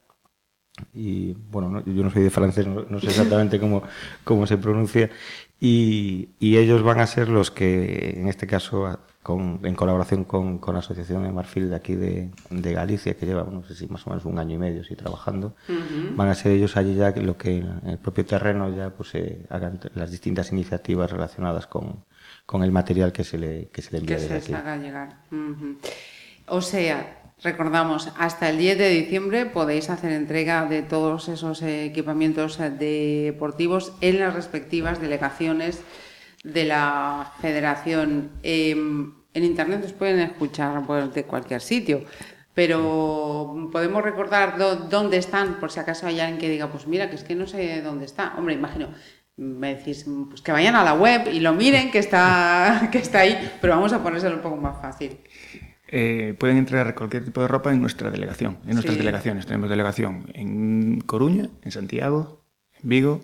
Y 0.92 1.34
bueno, 1.34 1.70
no, 1.70 1.86
yo 1.86 2.04
no 2.04 2.10
soy 2.10 2.24
de 2.24 2.32
francés, 2.32 2.66
no, 2.66 2.86
no 2.90 3.00
sé 3.00 3.08
exactamente 3.08 3.60
cómo, 3.60 3.84
cómo 4.24 4.48
se 4.48 4.58
pronuncia. 4.58 5.12
Y, 5.60 6.30
y 6.40 6.58
ellos 6.58 6.82
van 6.82 7.02
a 7.02 7.06
ser 7.06 7.30
los 7.30 7.52
que, 7.52 8.20
en 8.20 8.28
este 8.30 8.48
caso, 8.48 8.98
con, 9.22 9.60
en 9.64 9.76
colaboración 9.76 10.24
con, 10.24 10.60
con, 10.60 10.74
la 10.74 10.80
Asociación 10.80 11.24
de 11.24 11.32
Marfil 11.32 11.70
de 11.70 11.76
aquí 11.76 11.96
de, 11.96 12.32
de, 12.50 12.74
Galicia, 12.74 13.16
que 13.16 13.26
lleva, 13.26 13.44
no 13.44 13.64
sé 13.64 13.76
si 13.76 13.88
más 13.88 14.06
o 14.08 14.10
menos 14.10 14.26
un 14.26 14.40
año 14.40 14.56
y 14.56 14.58
medio 14.58 14.84
sí, 14.84 14.96
trabajando, 14.96 15.56
uh 15.68 15.72
-huh. 15.74 16.16
van 16.16 16.30
a 16.30 16.36
ser 16.36 16.54
ellos 16.54 16.78
allí 16.78 16.96
ya 16.96 17.12
lo 17.12 17.38
que 17.38 17.58
en 17.58 17.82
el 17.86 17.98
propio 17.98 18.26
terreno 18.26 18.74
ya 18.76 18.92
pues 18.92 19.16
eh, 19.16 19.46
hagan 19.50 19.80
las 19.94 20.12
distintas 20.12 20.52
iniciativas 20.52 21.12
relacionadas 21.12 21.68
con, 21.68 22.06
con 22.46 22.64
el 22.64 22.72
material 22.72 23.12
que 23.12 23.24
se 23.24 23.38
le, 23.38 23.68
que 23.74 23.82
se 23.82 23.92
le 23.92 23.98
envía 24.00 24.18
que 24.18 24.24
se 24.24 24.34
aquí. 24.36 24.54
haga 24.54 24.78
llegar. 24.78 25.18
Uh 25.32 25.36
-huh. 25.36 25.78
O 26.48 26.62
sea, 26.62 27.16
Recordamos, 27.42 28.12
hasta 28.18 28.50
el 28.50 28.58
10 28.58 28.78
de 28.78 28.90
diciembre 28.90 29.46
podéis 29.46 29.90
hacer 29.90 30.12
entrega 30.12 30.66
de 30.66 30.82
todos 30.82 31.30
esos 31.30 31.62
equipamientos 31.62 32.60
deportivos 32.78 33.94
en 34.02 34.20
las 34.20 34.34
respectivas 34.34 35.00
delegaciones 35.00 35.82
de 36.44 36.66
la 36.66 37.34
federación. 37.42 38.32
Eh, 38.44 38.72
en 38.72 39.44
internet 39.44 39.84
os 39.86 39.94
pueden 39.94 40.20
escuchar 40.20 40.86
pues, 40.86 41.14
de 41.14 41.24
cualquier 41.24 41.62
sitio, 41.62 42.04
pero 42.54 43.70
podemos 43.72 44.04
recordar 44.04 44.58
dónde 44.90 45.18
están, 45.18 45.60
por 45.60 45.72
si 45.72 45.80
acaso 45.80 46.08
hay 46.08 46.20
alguien 46.20 46.40
que 46.40 46.50
diga, 46.50 46.72
pues 46.72 46.88
mira, 46.88 47.10
que 47.10 47.16
es 47.16 47.24
que 47.24 47.36
no 47.36 47.48
sé 47.48 47.82
dónde 47.82 48.06
está. 48.06 48.34
Hombre, 48.38 48.56
imagino, 48.56 48.90
me 49.38 49.76
decís 49.76 50.06
pues 50.30 50.42
que 50.42 50.52
vayan 50.52 50.76
a 50.76 50.84
la 50.84 50.94
web 50.94 51.30
y 51.32 51.40
lo 51.40 51.54
miren 51.54 51.92
que 51.92 52.00
está, 52.00 52.90
que 52.92 52.98
está 52.98 53.20
ahí, 53.20 53.52
pero 53.62 53.76
vamos 53.76 53.94
a 53.94 54.04
ponérselo 54.04 54.36
un 54.36 54.42
poco 54.42 54.58
más 54.58 54.82
fácil. 54.82 55.18
Eh, 55.92 56.36
pueden 56.38 56.58
entregar 56.58 56.94
cualquier 56.94 57.26
tipo 57.26 57.42
de 57.42 57.48
ropa 57.48 57.72
en 57.72 57.82
nuestra 57.82 58.12
delegación, 58.12 58.60
en 58.68 58.74
nuestras 58.74 58.98
delegaciones. 58.98 59.46
Tenemos 59.48 59.70
delegación 59.70 60.30
en 60.34 61.02
Coruña, 61.02 61.50
en 61.64 61.72
Santiago, 61.72 62.44
en 62.84 62.90
Vigo, 62.90 63.22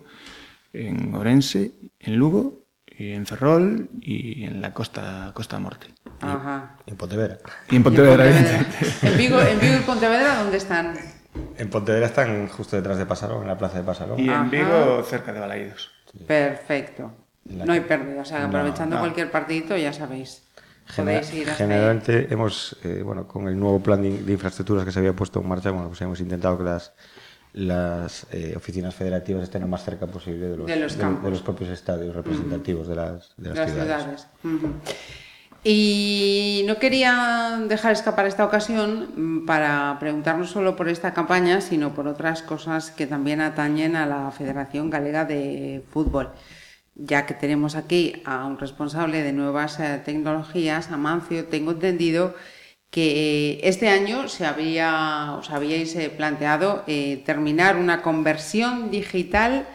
en 0.73 1.13
Orense, 1.13 1.73
en 1.99 2.15
Lugo, 2.15 2.64
y 2.97 3.11
en 3.11 3.25
Ferrol 3.25 3.89
y 4.01 4.45
en 4.45 4.61
la 4.61 4.73
costa 4.73 5.31
costa 5.33 5.59
norte. 5.59 5.87
Ajá. 6.21 6.77
Y 6.85 6.91
en 6.91 6.97
Pontevedra. 6.97 7.37
Y 7.69 7.75
en 7.75 7.83
Pontevedra, 7.83 8.25
¿En 8.27 9.17
Vigo, 9.17 9.41
en 9.41 9.59
Vigo 9.59 9.75
y 9.75 9.83
Pontevedra 9.83 10.43
dónde 10.43 10.57
están? 10.57 10.93
En 11.57 11.69
Pontevedra 11.69 12.05
están 12.05 12.47
justo 12.47 12.75
detrás 12.75 12.97
de 12.97 13.05
Pasarón, 13.05 13.41
en 13.41 13.47
la 13.47 13.57
plaza 13.57 13.77
de 13.77 13.83
Pasarón. 13.83 14.19
Y 14.19 14.29
en 14.29 14.49
Vigo 14.49 15.03
cerca 15.03 15.33
de 15.33 15.39
Balaídos. 15.39 15.91
Perfecto. 16.25 17.11
No 17.45 17.73
hay 17.73 17.81
pérdida, 17.81 18.21
o 18.21 18.25
sea, 18.25 18.45
aprovechando 18.45 18.97
cualquier 18.97 19.29
partidito 19.29 19.77
ya 19.77 19.93
sabéis. 19.93 20.43
generalmente 20.87 22.27
hemos, 22.31 22.77
eh, 22.83 23.01
bueno, 23.03 23.27
con 23.27 23.47
el 23.47 23.59
nuevo 23.59 23.81
plan 23.81 24.01
de, 24.01 24.31
infraestructuras 24.31 24.85
que 24.85 24.91
se 24.91 24.99
había 24.99 25.13
puesto 25.13 25.41
en 25.41 25.47
marcha, 25.47 25.71
bueno, 25.71 25.89
pues 25.89 26.01
hemos 26.01 26.19
intentado 26.19 26.57
que 26.57 26.63
las, 26.63 26.93
las 27.55 28.27
eh, 28.31 28.53
oficinas 28.57 28.93
federativas 28.93 29.43
estén 29.43 29.61
lo 29.61 29.69
más 29.69 29.83
cerca 29.83 30.07
posible 30.07 30.49
de 30.49 30.57
los, 30.57 30.67
de 30.67 30.75
los, 31.29 31.41
propios 31.41 31.69
estadios 31.69 32.13
representativos 32.13 32.85
de 32.85 32.95
las, 32.95 33.33
de 33.37 33.53
las, 33.53 33.71
ciudades. 33.71 34.27
Y 35.63 36.65
no 36.67 36.77
quería 36.77 37.61
dejar 37.65 37.93
escapar 37.93 38.25
esta 38.25 38.43
ocasión 38.43 39.07
mm, 39.15 39.45
para 39.45 39.95
preguntarnos 40.01 40.49
solo 40.49 40.75
por 40.75 40.89
esta 40.89 41.13
campaña, 41.13 41.61
sino 41.61 41.95
por 41.95 42.09
otras 42.09 42.41
cosas 42.41 42.91
que 42.91 43.07
también 43.07 43.39
atañen 43.39 43.95
a 43.95 44.05
la 44.05 44.29
Federación 44.31 44.89
Galega 44.89 45.23
de 45.23 45.81
Fútbol. 45.91 46.31
Ya 46.93 47.25
que 47.25 47.33
tenemos 47.33 47.75
aquí 47.77 48.21
a 48.25 48.45
un 48.45 48.59
responsable 48.59 49.23
de 49.23 49.31
nuevas 49.31 49.79
eh, 49.79 50.01
tecnologías, 50.03 50.91
Amancio, 50.91 51.45
tengo 51.45 51.71
entendido 51.71 52.35
que 52.95 53.55
eh, 53.57 53.59
este 53.67 53.89
año 53.89 54.29
se 54.29 54.45
había, 54.45 55.35
os 55.37 55.51
habíais 55.51 55.93
eh, 55.97 56.09
planteado 56.09 56.85
terminar 57.25 57.75
una 57.75 58.01
conversión 58.01 58.89
digital 58.89 59.67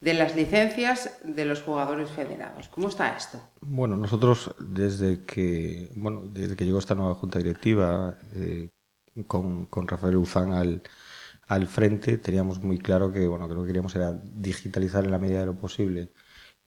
de 0.00 0.14
las 0.14 0.34
licencias 0.34 1.18
de 1.24 1.44
los 1.44 1.60
jugadores 1.60 2.08
federados. 2.08 2.68
¿Cómo 2.68 2.88
está 2.88 3.14
esto? 3.14 3.38
Bueno, 3.60 3.98
nosotros 3.98 4.54
desde 4.58 5.26
que 5.26 5.90
bueno 5.94 6.22
desde 6.24 6.56
que 6.56 6.64
llegó 6.64 6.78
esta 6.78 6.94
nueva 6.94 7.14
junta 7.16 7.38
directiva 7.38 8.16
eh, 8.34 8.70
con, 9.26 9.66
con, 9.66 9.86
Rafael 9.86 10.16
Uzán 10.16 10.54
al, 10.54 10.82
al 11.48 11.66
frente 11.66 12.16
teníamos 12.16 12.62
muy 12.62 12.78
claro 12.78 13.12
que 13.12 13.26
bueno 13.26 13.46
que 13.46 13.54
lo 13.54 13.60
que 13.60 13.68
queríamos 13.68 13.94
era 13.94 14.18
digitalizar 14.22 15.04
en 15.04 15.10
la 15.10 15.18
medida 15.18 15.40
de 15.40 15.46
lo 15.46 15.54
posible 15.54 16.12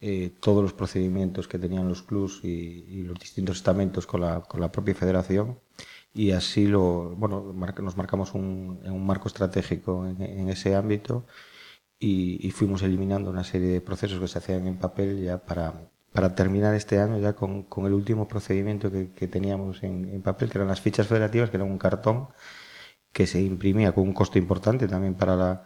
eh, 0.02 0.32
todos 0.40 0.62
los 0.64 0.74
procedimientos 0.74 1.48
que 1.48 1.60
tenían 1.60 1.88
los 1.88 2.04
clubs 2.04 2.42
y, 2.44 3.04
los 3.04 3.20
distintos 3.20 3.58
estamentos 3.58 4.06
con 4.08 4.22
la, 4.22 4.42
con 4.42 4.62
la 4.62 4.72
propia 4.72 4.96
federación. 4.96 5.60
Y 6.14 6.32
así 6.32 6.68
lo 6.68 7.16
bueno 7.16 7.54
nos 7.82 7.98
marcamos 7.98 8.34
un, 8.34 8.80
un 8.84 9.06
marco 9.06 9.28
estratégico 9.28 10.08
en, 10.08 10.22
en 10.22 10.50
ese 10.50 10.76
ámbito 10.76 11.26
y, 12.00 12.52
fuimos 12.52 12.84
eliminando 12.84 13.30
una 13.30 13.44
serie 13.44 13.70
de 13.70 13.82
procesos 13.82 14.20
que 14.20 14.28
se 14.28 14.38
hacían 14.40 14.68
en 14.68 14.78
papel 14.78 15.24
ya 15.24 15.40
para, 15.44 15.90
para 16.14 16.36
terminar 16.36 16.76
este 16.76 17.00
año 17.00 17.20
ya 17.20 17.34
con, 17.34 17.64
con 17.64 17.86
el 17.86 17.94
último 17.94 18.28
procedimiento 18.28 18.92
que, 18.92 19.28
teníamos 19.28 19.84
en, 19.84 20.10
en, 20.14 20.22
papel, 20.22 20.50
que 20.50 20.58
eran 20.60 20.68
las 20.68 20.82
fichas 20.82 21.08
federativas, 21.08 21.50
que 21.50 21.58
era 21.58 21.64
un 21.66 21.78
cartón 21.78 22.30
que 23.12 23.28
se 23.28 23.42
imprimía 23.42 23.94
con 23.94 24.04
un 24.04 24.14
costo 24.14 24.38
importante 24.38 24.88
también 24.88 25.16
para 25.16 25.36
la, 25.36 25.64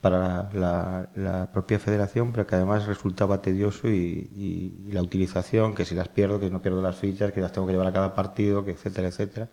para 0.00 0.50
la, 0.54 1.50
propia 1.52 1.78
federación, 1.78 2.32
pero 2.32 2.46
que 2.46 2.54
además 2.54 2.86
resultaba 2.86 3.42
tedioso 3.42 3.88
y, 3.88 4.30
y, 4.34 4.92
la 4.92 5.02
utilización, 5.02 5.74
que 5.74 5.84
si 5.84 5.94
las 5.94 6.08
pierdo, 6.08 6.40
que 6.40 6.50
no 6.50 6.62
pierdo 6.62 6.82
las 6.82 6.96
fichas, 6.96 7.32
que 7.32 7.40
las 7.40 7.52
tengo 7.52 7.66
que 7.66 7.74
llevar 7.74 7.88
a 7.88 7.92
cada 7.92 8.14
partido, 8.14 8.64
que 8.64 8.72
etcétera, 8.72 9.08
etcétera. 9.08 9.50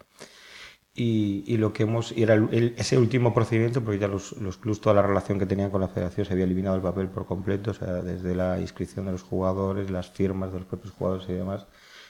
Y, 0.99 1.57
lo 1.57 1.73
que 1.73 1.83
hemos 1.83 2.11
y 2.11 2.23
era 2.23 2.35
ese 2.51 2.97
último 2.97 3.31
procedimiento 3.31 3.83
porque 3.83 3.99
ya 3.99 4.07
los, 4.07 4.31
los 4.41 4.57
clubs 4.57 4.81
toda 4.81 4.95
la 4.95 5.03
relación 5.03 5.37
que 5.37 5.45
tenían 5.45 5.69
con 5.69 5.79
la 5.79 5.87
federación 5.89 6.25
se 6.25 6.33
había 6.33 6.45
eliminado 6.45 6.75
el 6.75 6.81
papel 6.81 7.07
por 7.07 7.27
completo 7.27 7.69
o 7.69 7.73
sea 7.75 8.01
desde 8.01 8.33
la 8.33 8.59
inscripción 8.59 9.05
de 9.05 9.11
los 9.11 9.21
jugadores 9.21 9.91
las 9.91 10.09
firmas 10.09 10.51
de 10.51 10.59
los 10.59 10.67
propios 10.67 10.93
jugadores 10.95 11.29
y 11.29 11.33
demás 11.33 11.67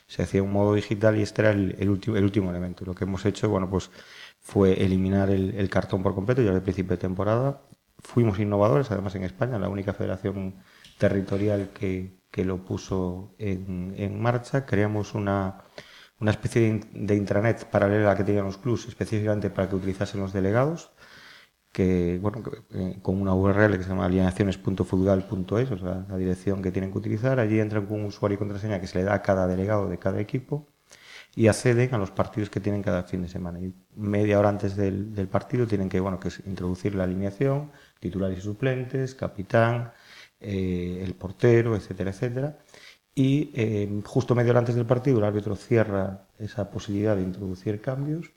se 0.07 0.23
hacía 0.23 0.41
un 0.41 0.53
modo 0.53 0.73
digital 0.73 1.17
y 1.17 1.21
este 1.21 1.41
era 1.41 1.51
el, 1.51 1.89
último 1.89 2.15
el 2.15 2.23
último 2.23 2.49
elemento. 2.49 2.85
Lo 2.85 2.95
que 2.95 3.03
hemos 3.03 3.25
hecho 3.25 3.49
bueno 3.49 3.69
pues 3.69 3.91
fue 4.39 4.81
eliminar 4.81 5.29
el, 5.29 5.53
el 5.55 5.69
cartón 5.69 6.01
por 6.01 6.15
completo 6.15 6.41
ya 6.41 6.51
al 6.51 6.63
principio 6.63 6.91
de 6.91 7.01
temporada 7.01 7.61
fuimos 7.99 8.39
innovadores 8.39 8.91
además 8.91 9.15
en 9.15 9.23
España 9.23 9.59
la 9.59 9.69
única 9.69 9.93
federación 9.93 10.55
territorial 10.97 11.69
que, 11.73 12.19
que 12.31 12.45
lo 12.45 12.63
puso 12.65 13.35
en, 13.37 13.93
en 13.97 14.19
marcha 14.21 14.65
creamos 14.65 15.13
una 15.13 15.63
una 16.19 16.31
especie 16.31 16.81
de, 16.93 17.15
intranet 17.15 17.65
paralela 17.65 18.05
a 18.05 18.13
la 18.13 18.17
que 18.17 18.23
tenían 18.23 18.45
los 18.45 18.57
clubs, 18.57 18.87
específicamente 18.87 19.49
para 19.49 19.69
que 19.69 19.75
utilizasen 19.75 20.21
los 20.21 20.33
delegados, 20.33 20.91
que, 21.71 22.19
bueno, 22.21 22.41
eh, 22.71 22.99
con 23.01 23.21
una 23.21 23.35
URL 23.35 23.77
que 23.77 23.83
se 23.83 23.89
llama 23.89 24.05
alineaciones.futgal.es, 24.05 25.71
o 25.71 25.77
sea, 25.77 26.05
la 26.09 26.17
dirección 26.17 26.61
que 26.61 26.71
tienen 26.71 26.91
que 26.91 26.97
utilizar. 26.97 27.39
Allí 27.39 27.59
entran 27.59 27.85
con 27.85 27.99
un 27.99 28.05
usuario 28.07 28.35
y 28.35 28.39
contraseña 28.39 28.81
que 28.81 28.87
se 28.87 28.97
le 28.99 29.03
da 29.03 29.15
a 29.15 29.21
cada 29.21 29.47
delegado 29.47 29.87
de 29.89 29.99
cada 29.99 30.19
equipo 30.19 30.67
y 31.37 31.47
acceden 31.47 31.93
a 31.93 31.99
los 31.99 32.09
partidos 32.09 32.49
que 32.49 32.59
tienen 32.59 32.81
cada 32.81 33.03
fin 33.03 33.21
de 33.21 33.29
semana. 33.29 33.59
Y 33.59 33.71
media 33.95 34.39
hora 34.39 34.49
antes 34.49 34.75
del, 34.75 35.13
del 35.13 35.27
partido 35.27 35.67
tienen 35.67 35.87
que, 35.87 35.99
bueno, 35.99 36.19
que 36.19 36.29
introducir 36.47 36.95
la 36.95 37.03
alineación, 37.03 37.71
titulares 37.99 38.39
y 38.39 38.41
suplentes, 38.41 39.13
capitán, 39.13 39.91
eh, 40.39 41.03
el 41.05 41.13
portero, 41.13 41.75
etcétera, 41.75 42.09
etcétera 42.09 42.57
y 43.13 43.49
eh, 43.55 44.01
justo 44.05 44.35
medio 44.35 44.51
hora 44.51 44.59
antes 44.59 44.75
del 44.75 44.85
partido 44.85 45.17
el 45.17 45.23
árbitro 45.23 45.55
cierra 45.55 46.27
esa 46.37 46.69
posibilidad 46.69 47.15
de 47.15 47.23
introducir 47.23 47.81
cambios, 47.81 48.29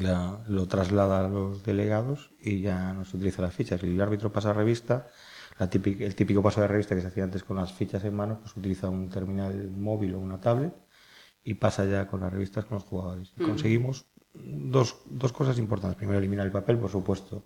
la, 0.00 0.38
lo 0.48 0.66
traslada 0.66 1.26
a 1.26 1.28
los 1.28 1.62
delegados 1.62 2.30
y 2.40 2.62
ya 2.62 2.94
no 2.94 3.04
se 3.04 3.18
utiliza 3.18 3.42
las 3.42 3.54
fichas. 3.54 3.82
Y 3.82 3.88
el 3.88 4.00
árbitro 4.00 4.32
pasa 4.32 4.48
a 4.48 4.54
revista, 4.54 5.08
la 5.58 5.68
típica, 5.68 6.06
el 6.06 6.14
típico 6.14 6.42
paso 6.42 6.62
de 6.62 6.68
revista 6.68 6.94
que 6.94 7.02
se 7.02 7.08
hacía 7.08 7.24
antes 7.24 7.44
con 7.44 7.58
las 7.58 7.70
fichas 7.74 8.02
en 8.04 8.16
mano, 8.16 8.38
pues 8.40 8.56
utiliza 8.56 8.88
un 8.88 9.10
terminal 9.10 9.70
móvil 9.70 10.14
o 10.14 10.20
una 10.20 10.40
tablet 10.40 10.72
y 11.44 11.54
pasa 11.54 11.84
ya 11.84 12.06
con 12.06 12.20
las 12.20 12.32
revistas 12.32 12.64
con 12.64 12.76
los 12.76 12.84
jugadores. 12.84 13.32
Conseguimos 13.36 14.06
dos, 14.34 15.02
dos 15.06 15.32
cosas 15.32 15.58
importantes. 15.58 15.96
Primero, 15.96 16.18
eliminar 16.18 16.46
el 16.46 16.52
papel, 16.52 16.78
por 16.78 16.90
supuesto, 16.90 17.44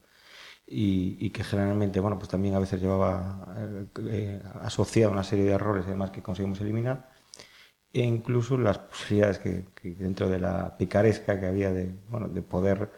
y, 0.67 1.17
y, 1.21 1.31
que 1.31 1.45
generalmente, 1.45 2.01
bueno, 2.01 2.19
pues 2.19 2.29
también 2.29 2.55
a 2.55 2.59
veces 2.59 2.81
llevaba 2.81 3.55
eh, 3.57 3.87
eh 4.09 4.43
asociado 4.63 5.13
una 5.13 5.23
serie 5.23 5.45
de 5.45 5.53
errores 5.53 5.85
además 5.87 6.11
que 6.11 6.23
conseguimos 6.23 6.61
eliminar 6.61 7.09
e 7.93 8.01
incluso 8.03 8.59
las 8.59 8.79
posibilidades 8.79 9.39
que, 9.39 9.67
que, 9.75 9.95
dentro 9.95 10.29
de 10.29 10.41
la 10.41 10.77
picaresca 10.77 11.39
que 11.39 11.47
había 11.47 11.73
de, 11.73 11.95
bueno, 12.09 12.29
de 12.29 12.43
poder 12.43 12.91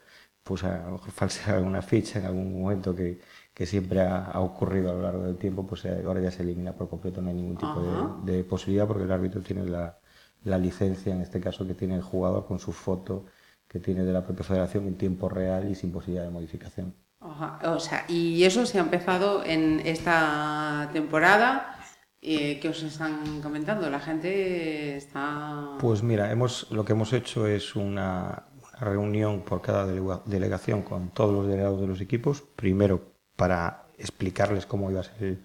pues 0.42 0.64
a 0.64 0.86
lo 0.86 0.92
mejor 0.92 1.10
falsear 1.10 1.56
alguna 1.56 1.82
ficha 1.82 2.20
en 2.20 2.26
algún 2.26 2.62
momento 2.62 2.94
que, 2.96 3.20
que 3.52 3.66
siempre 3.66 4.00
ha, 4.00 4.24
ha, 4.24 4.40
ocurrido 4.40 4.90
a 4.90 4.94
lo 4.94 5.02
largo 5.02 5.24
del 5.24 5.36
tiempo, 5.36 5.66
pues 5.66 5.84
eh, 5.84 6.02
ahora 6.06 6.22
ya 6.22 6.30
se 6.30 6.42
elimina 6.42 6.72
por 6.72 6.88
completo, 6.88 7.20
no 7.20 7.28
hay 7.28 7.34
ningún 7.34 7.58
tipo 7.58 7.82
de, 8.24 8.32
de, 8.32 8.44
posibilidad 8.44 8.86
porque 8.86 9.04
el 9.04 9.12
árbitro 9.12 9.42
tiene 9.42 9.66
la, 9.66 9.98
la 10.44 10.58
licencia, 10.58 11.12
en 11.12 11.20
este 11.20 11.40
caso 11.40 11.66
que 11.66 11.74
tiene 11.74 11.94
el 11.94 12.02
jugador 12.02 12.46
con 12.46 12.58
su 12.58 12.72
foto 12.72 13.26
que 13.68 13.78
tiene 13.78 14.02
de 14.02 14.12
la 14.12 14.24
propia 14.24 14.44
federación 14.44 14.86
en 14.86 14.96
tiempo 14.96 15.28
real 15.28 15.70
y 15.70 15.74
sin 15.74 15.92
posibilidad 15.92 16.24
de 16.24 16.30
modificación. 16.30 16.94
O 17.20 17.80
sea, 17.80 18.04
y 18.08 18.42
eso 18.44 18.64
se 18.64 18.78
ha 18.78 18.80
empezado 18.80 19.44
en 19.44 19.80
esta 19.84 20.88
temporada. 20.92 21.76
Eh, 22.22 22.58
¿Qué 22.60 22.68
os 22.68 22.82
están 22.82 23.42
comentando? 23.42 23.90
La 23.90 24.00
gente 24.00 24.96
está. 24.96 25.76
Pues 25.80 26.02
mira, 26.02 26.32
hemos, 26.32 26.70
lo 26.70 26.84
que 26.84 26.92
hemos 26.92 27.12
hecho 27.12 27.46
es 27.46 27.76
una 27.76 28.44
reunión 28.80 29.42
por 29.42 29.60
cada 29.60 29.86
delegación 30.24 30.82
con 30.82 31.10
todos 31.10 31.34
los 31.34 31.46
delegados 31.46 31.80
de 31.80 31.88
los 31.88 32.00
equipos. 32.00 32.42
Primero 32.56 33.12
para 33.36 33.86
explicarles 33.98 34.66
cómo 34.66 34.90
iba 34.90 35.00
a 35.00 35.04
ser 35.04 35.22
el, 35.22 35.44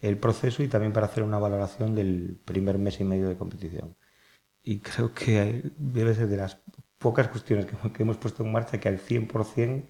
el 0.00 0.18
proceso 0.18 0.62
y 0.62 0.68
también 0.68 0.92
para 0.92 1.06
hacer 1.06 1.22
una 1.22 1.38
valoración 1.38 1.94
del 1.94 2.38
primer 2.44 2.78
mes 2.78 3.00
y 3.00 3.04
medio 3.04 3.28
de 3.28 3.36
competición. 3.36 3.96
Y 4.66 4.80
creo 4.80 5.14
que 5.14 5.70
debe 5.78 6.12
ser 6.12 6.26
de 6.26 6.36
las 6.36 6.58
pocas 6.98 7.28
cuestiones 7.28 7.66
que, 7.66 7.92
que 7.92 8.02
hemos 8.02 8.16
puesto 8.16 8.42
en 8.42 8.50
marcha 8.50 8.80
que 8.80 8.88
al 8.88 8.98
100% 8.98 9.88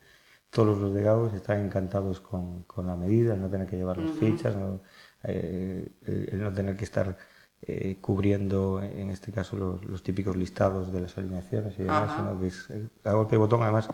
todos 0.50 0.78
los 0.78 0.92
delegados 0.92 1.32
están 1.32 1.64
encantados 1.64 2.20
con, 2.20 2.64
con 2.64 2.86
la 2.86 2.94
medida, 2.94 3.32
el 3.32 3.40
no 3.40 3.48
tener 3.48 3.66
que 3.66 3.76
llevar 3.76 3.96
las 3.96 4.10
uh 4.10 4.14
-huh. 4.14 4.18
fichas, 4.18 4.54
no, 4.54 4.82
eh, 5.22 5.88
el 6.04 6.42
no 6.42 6.52
tener 6.52 6.76
que 6.76 6.84
estar 6.84 7.16
eh, 7.62 7.96
cubriendo, 8.02 8.82
en 8.82 9.08
este 9.08 9.32
caso, 9.32 9.56
los, 9.56 9.82
los, 9.86 10.02
típicos 10.02 10.36
listados 10.36 10.92
de 10.92 11.00
las 11.00 11.16
alineaciones 11.16 11.78
y 11.78 11.84
demás, 11.84 12.14
sino 12.14 12.38
que 12.38 12.48
es 12.48 12.68
a 13.04 13.12
golpe 13.14 13.36
de 13.36 13.38
botón. 13.38 13.62
Además, 13.62 13.88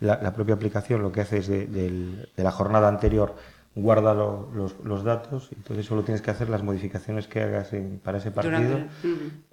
la, 0.00 0.20
la, 0.22 0.34
propia 0.34 0.54
aplicación 0.54 1.00
lo 1.00 1.12
que 1.12 1.22
hace 1.22 1.38
es 1.38 1.48
de, 1.48 1.66
de, 1.66 2.28
de 2.36 2.42
la 2.44 2.52
jornada 2.52 2.88
anterior 2.88 3.36
guarda 3.76 4.14
lo, 4.14 4.50
los, 4.52 4.74
los, 4.82 5.04
datos, 5.04 5.50
entonces 5.54 5.86
solo 5.86 6.02
tienes 6.02 6.22
que 6.22 6.30
hacer 6.30 6.48
las 6.48 6.62
modificaciones 6.62 7.28
que 7.28 7.42
hagas 7.42 7.72
en, 7.74 8.00
para 8.02 8.18
ese 8.18 8.30
partido 8.30 8.80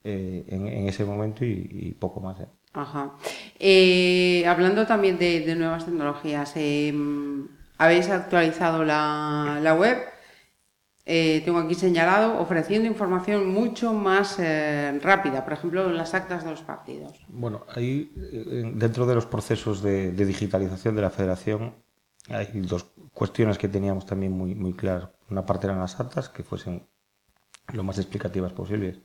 eh, 0.03 0.45
en, 0.47 0.67
en, 0.67 0.87
ese 0.87 1.03
momento 1.03 1.43
y, 1.43 1.67
y 1.69 1.91
poco 1.91 2.21
más. 2.21 2.39
¿eh? 2.39 2.47
Ajá. 2.73 3.11
Eh, 3.59 4.45
hablando 4.47 4.87
también 4.87 5.17
de, 5.17 5.41
de 5.41 5.55
nuevas 5.55 5.85
tecnologías, 5.85 6.53
eh, 6.55 6.93
habéis 7.77 8.09
actualizado 8.09 8.83
la, 8.83 9.59
la, 9.61 9.75
web 9.75 9.97
eh, 11.05 11.41
tengo 11.43 11.59
aquí 11.59 11.75
señalado, 11.75 12.39
ofreciendo 12.39 12.87
información 12.87 13.47
mucho 13.47 13.93
más 13.93 14.37
rápida, 15.01 15.43
por 15.43 15.53
ejemplo, 15.53 15.89
en 15.89 15.97
las 15.97 16.13
actas 16.13 16.45
de 16.45 16.51
los 16.51 16.61
partidos. 16.61 17.11
Bueno, 17.27 17.65
ahí, 17.75 18.11
dentro 18.73 19.05
de 19.05 19.15
los 19.15 19.25
procesos 19.25 19.83
de, 19.83 20.11
digitalización 20.11 20.95
de 20.95 21.01
la 21.01 21.09
federación, 21.09 21.75
hay 22.29 22.47
dos 22.61 22.85
cuestiones 23.13 23.57
que 23.57 23.67
teníamos 23.67 24.05
también 24.05 24.31
muy, 24.31 24.55
muy 24.55 24.73
claras. 24.73 25.09
Una 25.29 25.45
parte 25.45 25.67
eran 25.67 25.79
las 25.79 25.99
actas, 25.99 26.29
que 26.29 26.43
fuesen 26.43 26.87
lo 27.73 27.83
más 27.83 27.97
explicativas 27.97 28.53
posibles. 28.53 28.99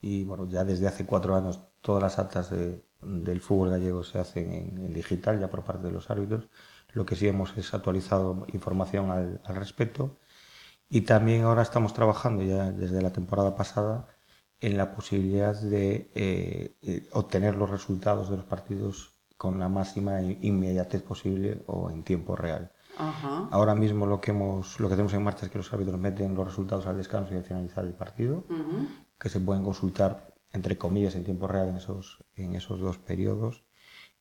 Y 0.00 0.24
bueno, 0.24 0.48
ya 0.48 0.64
desde 0.64 0.88
hace 0.88 1.06
cuatro 1.06 1.36
años 1.36 1.60
todas 1.80 2.02
las 2.02 2.18
actas 2.18 2.50
del 2.50 3.40
fútbol 3.40 3.70
gallego 3.70 4.04
se 4.04 4.18
hacen 4.18 4.52
en, 4.52 4.92
digital, 4.92 5.40
ya 5.40 5.48
por 5.50 5.64
parte 5.64 5.86
de 5.86 5.92
los 5.92 6.10
árbitros. 6.10 6.48
Lo 6.92 7.06
que 7.06 7.16
sí 7.16 7.28
hemos 7.28 7.56
es 7.56 7.72
actualizado 7.74 8.46
información 8.52 9.10
al, 9.10 9.40
respecto. 9.56 10.18
Y 10.88 11.02
también 11.02 11.42
ahora 11.44 11.62
estamos 11.62 11.94
trabajando 11.94 12.42
ya 12.42 12.70
desde 12.70 13.00
la 13.02 13.12
temporada 13.12 13.56
pasada 13.56 14.08
en 14.60 14.76
la 14.76 14.94
posibilidad 14.94 15.58
de 15.60 16.10
eh, 16.14 16.76
eh, 16.82 17.08
obtener 17.12 17.56
los 17.56 17.70
resultados 17.70 18.30
de 18.30 18.36
los 18.36 18.46
partidos 18.46 19.11
con 19.42 19.58
la 19.58 19.68
máxima 19.68 20.22
inmediatez 20.22 21.02
posible 21.02 21.64
o 21.66 21.90
en 21.90 22.04
tiempo 22.04 22.36
real. 22.36 22.70
Ahora 23.50 23.74
mismo 23.74 24.06
lo 24.06 24.20
que, 24.20 24.30
hemos, 24.30 24.78
lo 24.78 24.86
que 24.88 24.94
tenemos 24.94 25.14
en 25.14 25.24
marcha 25.24 25.46
es 25.46 25.50
que 25.50 25.58
los 25.58 25.72
árbitros 25.72 25.98
meten 25.98 26.36
los 26.36 26.46
resultados 26.46 26.86
al 26.86 26.96
descanso 26.96 27.34
y 27.34 27.38
al 27.38 27.42
finalizar 27.42 27.84
el 27.84 27.92
partido, 27.92 28.44
que 29.18 29.28
se 29.28 29.40
pueden 29.40 29.64
consultar 29.64 30.32
entre 30.52 30.78
comillas 30.78 31.16
en 31.16 31.24
tiempo 31.24 31.48
real 31.48 31.70
en 31.70 31.78
esos, 31.78 32.22
en 32.36 32.54
esos 32.54 32.78
dos 32.78 32.98
periodos. 32.98 33.64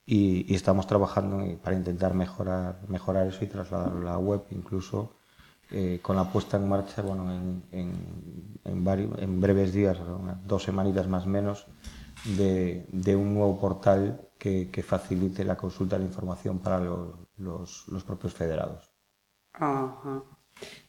Y, 0.07 0.51
estamos 0.55 0.87
trabajando 0.87 1.37
para 1.61 1.75
intentar 1.75 2.15
mejorar, 2.15 2.79
mejorar 2.87 3.27
eso 3.27 3.45
y 3.45 3.47
trasladarlo 3.47 4.01
a 4.01 4.13
la 4.13 4.17
web, 4.17 4.41
incluso 4.49 5.17
eh, 5.69 5.99
con 6.01 6.15
la 6.15 6.31
puesta 6.31 6.57
en 6.57 6.67
marcha, 6.67 7.03
bueno, 7.03 7.31
en, 7.31 7.61
en, 7.71 8.57
en, 8.65 9.39
breves 9.39 9.71
días, 9.71 9.99
dos 10.47 10.63
semanitas 10.63 11.07
más 11.07 11.25
o 11.25 11.29
menos, 11.29 11.67
de, 12.25 12.85
de, 12.89 13.15
un 13.15 13.33
nuevo 13.33 13.59
portal 13.59 14.21
que, 14.37 14.69
que, 14.71 14.83
facilite 14.83 15.43
la 15.43 15.57
consulta 15.57 15.95
de 15.97 16.03
la 16.03 16.09
información 16.09 16.59
para 16.59 16.79
los, 16.79 17.15
los, 17.37 17.87
los 17.87 18.03
propios 18.03 18.33
federados. 18.33 18.91
Ajá. 19.53 20.23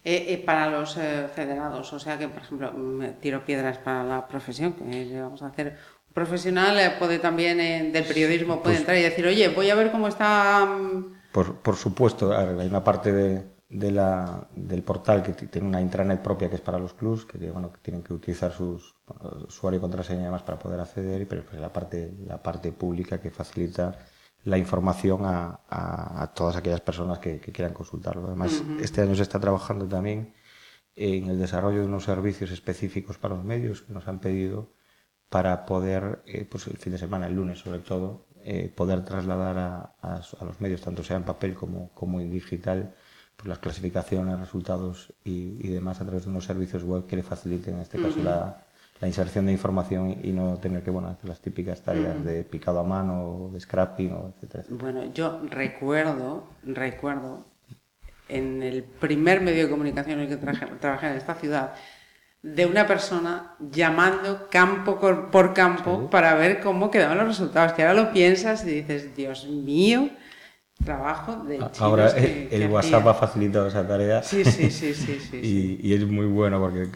Eh, 0.04 0.34
eh, 0.34 0.42
para 0.44 0.68
los 0.68 0.96
eh, 0.96 1.28
federados, 1.34 1.92
o 1.92 1.98
sea 1.98 2.18
que, 2.18 2.28
por 2.28 2.42
ejemplo, 2.42 2.72
tiro 3.20 3.44
piedras 3.44 3.78
para 3.78 4.02
la 4.04 4.26
profesión, 4.26 4.72
que 4.74 5.20
vamos 5.20 5.42
a 5.42 5.46
hacer. 5.46 5.78
Un 6.08 6.14
profesional 6.14 6.96
puede 6.98 7.18
también, 7.18 7.92
del 7.92 8.04
periodismo, 8.04 8.60
puede 8.62 8.76
pues 8.76 8.78
entrar 8.80 8.96
y 8.98 9.02
decir, 9.02 9.26
oye, 9.26 9.48
voy 9.48 9.70
a 9.70 9.74
ver 9.74 9.90
cómo 9.90 10.08
está... 10.08 10.66
Mm". 10.66 11.22
Por, 11.32 11.56
por 11.56 11.76
supuesto, 11.76 12.36
hay 12.36 12.66
una 12.66 12.84
parte 12.84 13.12
de, 13.12 13.51
de 13.72 13.90
la, 13.90 14.46
del 14.54 14.82
portal 14.82 15.22
que 15.22 15.32
tiene 15.32 15.66
una 15.66 15.80
intranet 15.80 16.20
propia 16.20 16.50
que 16.50 16.56
es 16.56 16.60
para 16.60 16.78
los 16.78 16.92
clubs, 16.92 17.24
que, 17.24 17.50
bueno, 17.50 17.72
que 17.72 17.80
tienen 17.80 18.02
que 18.02 18.12
utilizar 18.12 18.52
sus 18.52 18.94
usuario 19.48 19.78
y 19.78 19.80
contraseña 19.80 20.22
y 20.22 20.24
demás 20.24 20.42
para 20.42 20.58
poder 20.58 20.80
acceder, 20.80 21.26
pero 21.26 21.44
pues 21.44 21.60
la 21.60 21.72
parte, 21.72 22.14
la 22.26 22.42
parte 22.42 22.72
pública 22.72 23.20
que 23.20 23.30
facilita 23.30 23.96
la 24.44 24.58
información 24.58 25.22
a, 25.24 26.32
todas 26.34 26.56
aquellas 26.56 26.80
personas 26.80 27.18
que, 27.18 27.40
quieran 27.40 27.72
consultarlo. 27.72 28.26
Además, 28.26 28.62
este 28.80 29.00
año 29.00 29.14
se 29.14 29.22
está 29.22 29.38
trabajando 29.40 29.86
también 29.86 30.34
en 30.94 31.28
el 31.28 31.38
desarrollo 31.38 31.80
de 31.80 31.86
unos 31.86 32.04
servicios 32.04 32.50
específicos 32.50 33.18
para 33.18 33.36
los 33.36 33.44
medios 33.44 33.82
que 33.82 33.92
nos 33.92 34.06
han 34.08 34.20
pedido 34.20 34.72
para 35.30 35.64
poder, 35.64 36.22
eh, 36.26 36.44
pues 36.44 36.66
el 36.66 36.76
fin 36.76 36.92
de 36.92 36.98
semana, 36.98 37.26
el 37.26 37.34
lunes 37.34 37.60
sobre 37.60 37.78
todo, 37.78 38.26
eh, 38.44 38.70
poder 38.74 39.04
trasladar 39.04 39.56
a, 40.02 40.20
los 40.44 40.60
medios, 40.60 40.82
tanto 40.82 41.02
sea 41.02 41.16
en 41.16 41.24
papel 41.24 41.54
como, 41.54 41.90
como 41.94 42.20
en 42.20 42.30
digital, 42.30 42.94
pues 43.36 43.48
las 43.48 43.58
clasificaciones, 43.58 44.38
resultados 44.38 45.12
y, 45.24 45.68
demás 45.68 46.00
a 46.00 46.04
través 46.04 46.24
de 46.24 46.30
unos 46.30 46.44
servicios 46.44 46.84
web 46.84 47.06
que 47.06 47.16
le 47.16 47.22
faciliten, 47.22 47.74
en 47.74 47.80
este 47.80 48.00
caso, 48.00 48.22
la, 48.22 48.64
la 49.00 49.08
inserción 49.08 49.46
de 49.46 49.52
información 49.52 50.16
y 50.22 50.30
no 50.30 50.58
tener 50.58 50.82
que 50.84 50.90
bueno, 50.90 51.08
hacer 51.08 51.28
las 51.28 51.40
típicas 51.40 51.82
tareas 51.82 52.24
de 52.24 52.44
picado 52.44 52.78
a 52.78 52.84
mano, 52.84 53.50
de 53.52 53.58
scrapping, 53.58 54.14
etcétera, 54.36 54.64
Bueno, 54.70 55.12
yo 55.12 55.40
recuerdo, 55.50 56.46
recuerdo, 56.62 57.44
en 58.28 58.62
el 58.62 58.84
primer 58.84 59.40
medio 59.40 59.64
de 59.64 59.70
comunicación 59.70 60.20
en 60.20 60.30
el 60.30 60.38
que 60.38 60.46
trabajé 60.80 61.08
en 61.08 61.16
esta 61.16 61.34
ciudad, 61.34 61.74
de 62.42 62.66
una 62.66 62.86
persona 62.86 63.54
llamando 63.58 64.48
campo 64.50 64.98
por 65.30 65.54
campo 65.54 66.10
para 66.10 66.34
ver 66.34 66.60
cómo 66.60 66.90
quedaban 66.90 67.18
los 67.18 67.28
resultados. 67.28 67.72
Que 67.72 67.82
ahora 67.82 67.94
lo 67.94 68.12
piensas 68.12 68.64
y 68.66 68.70
dices, 68.70 69.14
Dios 69.16 69.46
mío, 69.46 70.10
trabajo 70.84 71.44
de 71.44 71.60
Ahora 71.78 72.08
el, 72.10 72.68
WhatsApp 72.68 73.06
ha 73.06 73.14
facilitado 73.14 73.66
esa 73.66 73.86
tarea. 73.86 74.22
Sí, 74.22 74.44
sí, 74.44 74.70
sí, 74.70 74.94
sí. 74.94 75.18
sí, 75.20 75.78
y, 75.82 75.94
es 75.94 76.06
muy 76.06 76.26
bueno 76.26 76.60
porque 76.60 76.88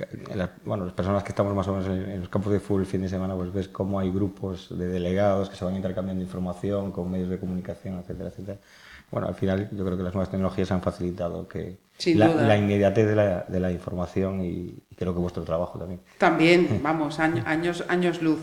bueno, 0.64 0.84
las 0.84 0.94
personas 0.94 1.22
que 1.22 1.30
estamos 1.30 1.54
más 1.54 1.66
o 1.68 1.74
menos 1.74 1.88
en, 1.88 2.20
los 2.20 2.28
campos 2.28 2.52
de 2.52 2.60
fútbol 2.60 2.82
el 2.82 2.86
fin 2.86 3.02
de 3.02 3.08
semana, 3.08 3.34
pues 3.34 3.52
ves 3.52 3.68
cómo 3.68 3.98
hay 3.98 4.10
grupos 4.10 4.76
de 4.76 4.88
delegados 4.88 5.48
que 5.50 5.56
se 5.56 5.64
van 5.64 5.76
intercambiando 5.76 6.22
información 6.22 6.92
con 6.92 7.10
medios 7.10 7.30
de 7.30 7.38
comunicación, 7.38 7.98
etcétera, 7.98 8.30
etcétera. 8.30 8.58
Bueno, 9.10 9.28
al 9.28 9.34
final 9.34 9.68
yo 9.70 9.84
creo 9.84 9.96
que 9.96 10.02
las 10.02 10.14
nuevas 10.14 10.30
tecnologías 10.30 10.70
han 10.72 10.82
facilitado 10.82 11.46
que 11.46 11.78
la, 12.14 12.28
la, 12.28 12.56
inmediatez 12.56 13.06
de 13.06 13.14
la, 13.14 13.44
de 13.48 13.60
la 13.60 13.70
información 13.70 14.44
y, 14.44 14.82
creo 14.96 15.12
que 15.12 15.20
vuestro 15.20 15.44
trabajo 15.44 15.78
también. 15.78 16.00
También, 16.18 16.80
vamos, 16.82 17.18
años, 17.20 17.84
años 17.88 18.22
luz. 18.22 18.40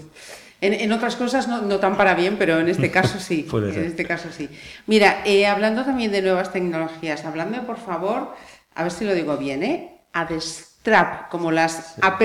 En, 0.66 0.92
otras 0.94 1.18
cosas 1.18 1.50
no, 1.50 1.78
tan 1.80 1.98
para 1.98 2.14
bien, 2.14 2.38
pero 2.38 2.58
en 2.58 2.70
este 2.70 2.90
caso 2.90 3.20
sí. 3.20 3.46
en 3.54 3.84
este 3.84 4.06
caso 4.06 4.30
sí. 4.32 4.50
Mira, 4.88 5.22
eh, 5.26 5.46
hablando 5.46 5.84
también 5.84 6.12
de 6.14 6.22
nuevas 6.22 6.54
tecnologías, 6.54 7.26
hablando 7.26 7.62
por 7.66 7.78
favor, 7.78 8.34
a 8.74 8.84
ver 8.84 8.92
si 8.92 9.04
lo 9.04 9.14
digo 9.14 9.36
bien, 9.36 9.62
¿eh? 9.62 10.02
Adestrap, 10.14 11.30
como 11.30 11.52
las 11.52 11.96
app 12.02 12.22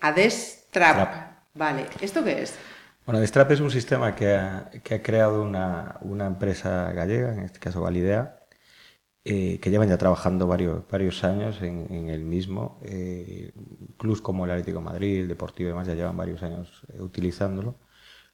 Adestrap. 0.00 1.14
Vale, 1.54 1.86
¿esto 2.00 2.24
qué 2.24 2.42
es? 2.42 2.54
Bueno, 3.06 3.18
Adestrap 3.18 3.52
es 3.52 3.60
un 3.60 3.70
sistema 3.70 4.16
que 4.16 4.34
ha, 4.34 4.68
creado 5.02 5.42
una, 5.42 5.96
una, 6.00 6.26
empresa 6.26 6.90
gallega, 6.92 7.32
en 7.34 7.44
este 7.44 7.60
caso 7.60 7.82
Validea, 7.82 8.39
eh, 9.24 9.58
que 9.60 9.70
llevan 9.70 9.88
ya 9.88 9.98
trabajando 9.98 10.46
varios, 10.46 10.82
varios 10.90 11.24
años 11.24 11.60
en, 11.62 12.08
el 12.08 12.24
mismo. 12.24 12.80
Eh, 12.84 13.52
clubs 13.98 14.20
como 14.20 14.44
el 14.44 14.50
Atlético 14.52 14.80
Madrid, 14.80 15.20
el 15.20 15.28
Deportivo 15.28 15.68
y 15.68 15.72
demás 15.72 15.86
ya 15.86 15.94
llevan 15.94 16.16
varios 16.16 16.42
años 16.42 16.82
eh, 16.88 17.00
utilizándolo. 17.00 17.76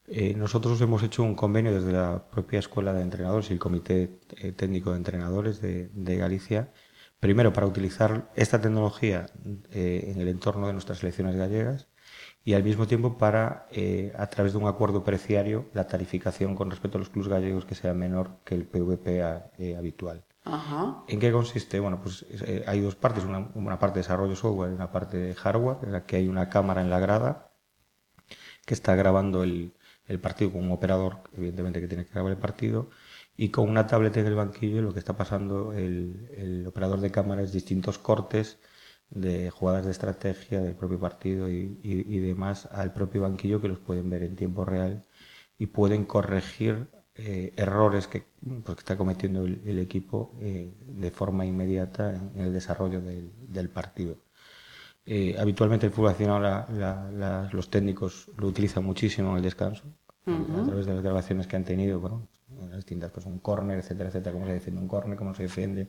Eh, 0.07 0.35
nosotros 0.35 0.81
hemos 0.81 1.03
hecho 1.03 1.23
un 1.25 1.35
convenio 1.35 1.75
desde 1.75 1.93
la 1.93 2.29
propia 2.31 2.61
Escuela 2.61 2.93
de 2.93 3.03
Entrenadores 3.03 3.51
y 3.51 3.55
el 3.55 3.59
Comité 3.59 4.21
Técnico 4.57 4.93
de 4.93 4.99
Entrenadores 4.99 5.61
de, 5.61 5.89
de 5.93 6.17
Galicia, 6.17 6.73
primero 7.21 7.53
para 7.53 7.67
utilizar 7.67 8.31
esta 8.37 8.61
tecnología 8.61 9.27
en 9.73 10.21
el 10.21 10.29
entorno 10.29 10.69
de 10.69 10.75
nuestras 10.75 10.99
selecciones 10.99 11.37
gallegas 11.37 11.89
y 12.45 12.55
al 12.55 12.63
mismo 12.65 12.87
tiempo 12.87 13.19
para, 13.19 13.69
a 14.17 14.27
través 14.29 14.53
de 14.53 14.59
un 14.59 14.69
acuerdo 14.69 15.03
preciario, 15.05 15.69
la 15.75 15.89
tarificación 15.89 16.55
con 16.55 16.71
respecto 16.71 16.99
a 16.99 17.01
los 17.01 17.11
clubes 17.11 17.29
gallegos 17.29 17.65
que 17.65 17.75
sea 17.75 17.95
menor 17.95 18.39
que 18.45 18.55
el 18.55 18.67
PVP 18.67 19.23
habitual. 19.77 20.26
¿En 21.09 21.19
qué 21.19 21.33
consiste? 21.33 21.81
Bueno, 21.81 22.01
pues 22.01 22.25
eh, 22.31 22.65
hay 22.67 22.81
dos 22.81 22.95
partes, 22.95 23.25
una, 23.25 23.79
parte 23.79 23.99
de 23.99 24.03
desarrollo 24.03 24.37
software 24.37 24.71
y 24.71 24.75
una 24.75 24.93
parte 24.93 25.17
de 25.17 25.35
hardware, 25.35 25.79
en 25.83 25.93
la 25.93 26.07
que 26.07 26.17
hay 26.17 26.29
una 26.29 26.49
cámara 26.49 26.83
en 26.83 26.91
la 26.91 27.01
grada 27.01 27.53
que 28.65 28.75
está 28.75 28.95
grabando 28.95 29.43
el, 29.43 29.75
partido 30.23 30.53
con 30.53 30.65
un 30.65 30.73
operador, 30.73 31.19
evidentemente 31.37 31.81
que 31.81 31.89
tiene 31.89 32.05
que 32.05 32.13
grabar 32.13 32.33
el 32.33 32.39
partido, 32.39 32.91
y 33.37 33.51
con 33.51 33.69
una 33.69 33.87
tablet 33.87 34.17
en 34.17 34.27
el 34.27 34.35
banquillo 34.35 34.83
lo 34.83 34.93
que 34.93 35.01
está 35.01 35.17
pasando 35.17 35.73
el, 35.73 36.65
operador 36.67 37.01
de 37.01 37.11
cámara 37.11 37.43
es 37.43 37.53
distintos 37.53 37.99
cortes 37.99 38.59
de 39.11 39.51
jugadas 39.51 39.85
de 39.85 39.93
estrategia 39.93 40.61
del 40.61 40.75
propio 40.75 40.99
partido 40.99 41.49
y, 41.49 41.81
y 41.83 42.19
demás 42.19 42.67
al 42.67 42.93
propio 42.93 43.23
banquillo 43.23 43.61
que 43.61 43.69
los 43.69 43.79
pueden 43.79 44.11
ver 44.11 44.23
en 44.23 44.37
tiempo 44.37 44.65
real 44.65 45.05
y 45.59 45.67
pueden 45.67 46.05
corregir 46.05 46.89
eh, 47.19 47.55
errores 47.57 48.07
que, 48.07 48.25
pues, 48.63 48.77
que, 48.77 48.81
está 48.81 48.97
cometiendo 48.97 49.45
el, 49.47 49.79
equipo 49.79 50.35
eh, 50.39 50.71
de 50.87 51.11
forma 51.11 51.47
inmediata 51.47 52.15
en, 52.15 52.39
el 52.39 52.53
desarrollo 52.53 53.01
del, 53.01 53.71
partido. 53.71 54.19
Eh, 55.07 55.35
habitualmente 55.39 55.87
el 55.87 55.93
fútbol 55.93 56.11
nacional 56.11 57.49
los 57.53 57.71
técnicos 57.71 58.31
lo 58.37 58.49
utilizan 58.49 58.85
muchísimo 58.85 59.31
en 59.31 59.37
el 59.39 59.43
descanso, 59.43 59.85
a 60.27 60.67
través 60.67 60.85
de 60.85 60.93
las 60.93 61.03
grabaciones 61.03 61.47
que 61.47 61.57
han 61.57 61.65
tenido, 61.65 62.01
bueno, 62.01 62.29
las 62.69 62.77
distintas, 62.77 63.11
pues 63.13 63.25
un 63.25 63.39
córner, 63.39 63.79
etcétera, 63.79 64.11
etcétera, 64.11 64.33
cómo 64.35 64.47
se 64.47 64.53
defiende 64.53 64.83
un 64.83 64.89
córner, 64.89 65.17
cómo 65.17 65.35
se 65.35 65.45
defiende. 65.45 65.89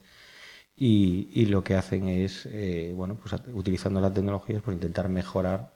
Y, 0.77 1.29
y, 1.33 1.47
lo 1.47 1.63
que 1.63 1.75
hacen 1.75 2.07
es, 2.07 2.47
bueno, 2.95 3.19
pues 3.19 3.35
utilizando 3.53 3.99
las 3.99 4.13
tecnologías, 4.13 4.61
pues 4.61 4.75
intentar 4.75 5.09
mejorar 5.09 5.73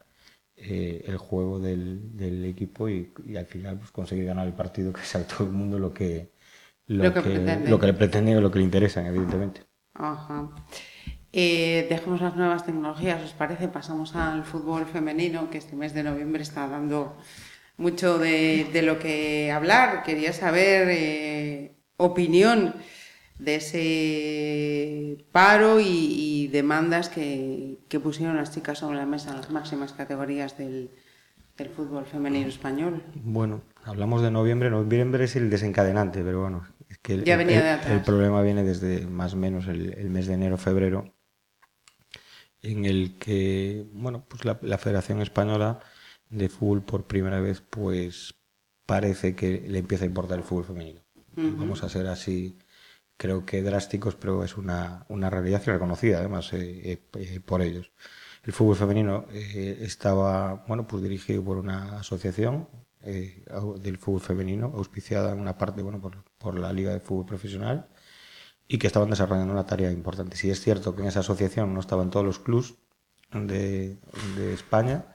eh, 0.56 1.04
el 1.08 1.18
juego 1.18 1.60
del, 1.60 2.16
del 2.16 2.46
equipo 2.46 2.88
y, 2.90 3.12
al 3.38 3.46
final 3.46 3.80
pues, 3.80 3.92
conseguir 3.92 4.26
ganar 4.26 4.48
el 4.48 4.54
partido, 4.54 4.94
que 4.94 5.02
sea 5.02 5.26
todo 5.28 5.46
el 5.46 5.54
mundo 5.54 5.80
lo 5.80 5.94
que, 5.94 6.32
lo, 6.88 7.14
que, 7.14 7.60
lo 7.68 7.80
que 7.80 7.88
le 7.88 7.94
pretende 7.94 8.36
o 8.38 8.42
lo 8.42 8.52
que 8.52 8.60
le 8.60 8.66
interesa, 8.66 9.06
evidentemente. 9.08 9.62
Ajá. 9.94 10.50
Eh, 11.34 11.88
dejemos 11.90 12.22
las 12.22 12.36
nuevas 12.36 12.66
tecnologías, 12.66 13.24
¿os 13.24 13.34
parece? 13.34 13.70
Pasamos 13.70 14.16
al 14.16 14.44
fútbol 14.44 14.86
femenino, 14.86 15.50
que 15.50 15.58
este 15.58 15.76
mes 15.76 15.94
de 15.94 16.04
noviembre 16.04 16.44
está 16.44 16.68
dando 16.68 17.18
mucho 17.78 18.18
de, 18.18 18.68
de 18.72 18.82
lo 18.82 19.00
que 19.00 19.52
hablar. 19.52 20.04
Quería 20.04 20.34
saber 20.34 20.90
eh, 20.90 21.78
opinión 21.98 22.76
de 23.42 23.56
ese 23.56 25.26
paro 25.32 25.80
y, 25.80 26.48
demandas 26.48 27.10
que, 27.10 27.80
pusieron 28.04 28.38
las 28.38 28.54
chicas 28.54 28.80
sobre 28.80 28.98
la 28.98 29.06
mesa 29.06 29.32
en 29.32 29.38
las 29.38 29.50
máximas 29.50 29.94
categorías 29.94 30.58
del, 30.58 30.90
fútbol 31.76 32.06
femenino 32.06 32.48
español. 32.48 33.04
Bueno, 33.14 33.62
hablamos 33.84 34.24
de 34.24 34.32
noviembre, 34.32 34.72
noviembre 34.72 35.26
es 35.26 35.36
el 35.36 35.52
desencadenante, 35.52 36.24
pero 36.24 36.42
bueno, 36.42 36.66
es 36.90 36.98
que 36.98 37.14
el, 37.14 37.24
ya 37.24 37.38
venía 37.38 37.78
de 37.78 37.94
el, 37.94 38.02
problema 38.02 38.42
viene 38.42 38.64
desde 38.64 39.06
más 39.06 39.36
o 39.36 39.38
menos 39.38 39.68
el, 39.68 40.10
mes 40.10 40.26
de 40.26 40.34
enero, 40.34 40.58
febrero, 40.58 41.14
en 42.64 42.86
el 42.86 43.16
que, 43.20 43.86
bueno, 43.94 44.26
pues 44.28 44.44
la, 44.44 44.58
la 44.64 44.80
Federación 44.80 45.22
Española 45.22 45.82
de 46.32 46.50
Fútbol 46.50 46.82
por 46.82 47.06
primera 47.06 47.40
vez, 47.40 47.62
pues 47.62 48.34
parece 48.88 49.36
que 49.36 49.64
le 49.68 49.80
empieza 49.80 50.06
a 50.06 50.08
importar 50.08 50.40
el 50.40 50.44
fútbol 50.44 50.66
femenino. 50.66 51.02
Vamos 51.36 51.84
a 51.84 51.90
ser 51.90 52.08
así, 52.08 52.58
creo 53.22 53.46
que 53.46 53.62
drásticos, 53.62 54.16
pero 54.16 54.44
es 54.44 54.58
una, 54.58 55.06
una 55.08 55.30
realidad 55.30 55.62
reconocida 55.64 56.18
además 56.18 56.52
eh, 56.54 56.94
eh, 56.94 57.02
eh, 57.14 57.40
por 57.40 57.62
ellos. 57.62 57.92
El 58.44 58.52
fútbol 58.52 58.76
femenino 58.76 59.28
estaba 59.32 60.66
bueno, 60.68 60.88
pues 60.88 61.04
dirigido 61.04 61.44
por 61.44 61.58
una 61.58 62.00
asociación 62.00 62.68
del 63.04 63.98
fútbol 64.00 64.22
femenino, 64.22 64.74
auspiciada 64.76 65.34
en 65.34 65.40
una 65.40 65.56
parte 65.56 65.84
bueno, 65.84 66.02
por, 66.02 66.24
por 66.40 66.58
la 66.58 66.74
Liga 66.74 66.92
de 66.94 67.00
Fútbol 67.00 67.28
Profesional 67.28 67.88
y 68.68 68.80
que 68.80 68.88
estaban 68.88 69.12
desarrollando 69.12 69.54
una 69.54 69.68
tarea 69.68 69.92
importante. 69.92 70.36
Si 70.36 70.50
es 70.50 70.60
cierto 70.60 70.96
que 70.96 71.04
en 71.04 71.10
esa 71.10 71.20
asociación 71.20 71.76
no 71.76 71.80
estaban 71.80 72.10
todos 72.10 72.26
los 72.26 72.40
clubs 72.40 72.74
de, 73.32 74.00
de 74.38 74.54
España, 74.54 75.06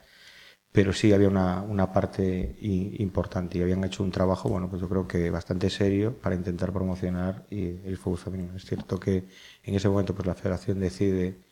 pero 0.72 0.92
sí 0.92 1.12
había 1.12 1.28
una, 1.28 1.62
una 1.62 1.92
parte 1.92 2.56
importante 2.60 3.58
y 3.58 3.62
habían 3.62 3.82
hecho 3.84 4.02
un 4.02 4.10
trabajo, 4.10 4.48
bueno, 4.48 4.68
pues 4.68 4.82
yo 4.82 4.88
creo 4.88 5.08
que 5.08 5.30
bastante 5.30 5.70
serio 5.70 6.18
para 6.18 6.34
intentar 6.34 6.72
promocionar 6.72 7.46
el 7.50 7.96
fútbol 7.96 8.18
femenino. 8.18 8.56
Es 8.56 8.66
cierto 8.66 9.00
que 9.00 9.26
en 9.62 9.74
ese 9.74 9.88
momento 9.88 10.14
pues 10.14 10.26
la 10.26 10.34
federación 10.34 10.78
decide 10.80 11.46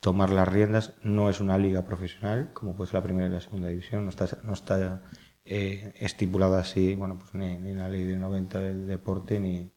tomar 0.00 0.30
las 0.30 0.48
riendas, 0.48 0.94
no 1.02 1.30
es 1.30 1.40
una 1.40 1.58
liga 1.58 1.84
profesional, 1.84 2.50
como 2.52 2.76
pues 2.76 2.92
la 2.92 3.02
primera 3.02 3.26
y 3.26 3.30
la 3.30 3.40
segunda 3.40 3.68
división, 3.68 4.04
no 4.04 4.10
está, 4.10 4.28
no 4.44 4.52
está 4.52 5.02
eh, 5.44 5.92
estipulada 5.98 6.60
así, 6.60 6.94
bueno, 6.94 7.18
pues 7.18 7.34
ni, 7.34 7.46
en 7.46 7.78
la 7.78 7.88
ley 7.88 8.04
de 8.04 8.16
90 8.16 8.60
del 8.60 8.86
deporte, 8.86 9.40
ni, 9.40 9.70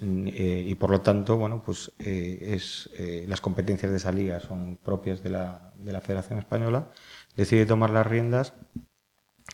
eh, 0.00 0.64
y 0.66 0.74
por 0.76 0.90
lo 0.90 1.00
tanto, 1.02 1.36
bueno, 1.36 1.62
pues 1.62 1.92
eh, 1.98 2.54
es, 2.54 2.90
las 3.26 3.40
competencias 3.40 3.90
de 3.90 3.98
esa 3.98 4.12
liga 4.12 4.40
son 4.40 4.78
propias 4.78 5.22
de 5.22 5.30
la, 5.30 5.72
de 5.76 5.92
la 5.92 6.00
Federación 6.00 6.38
Española 6.38 6.90
decide 7.36 7.66
tomar 7.66 7.90
las 7.90 8.06
riendas 8.06 8.54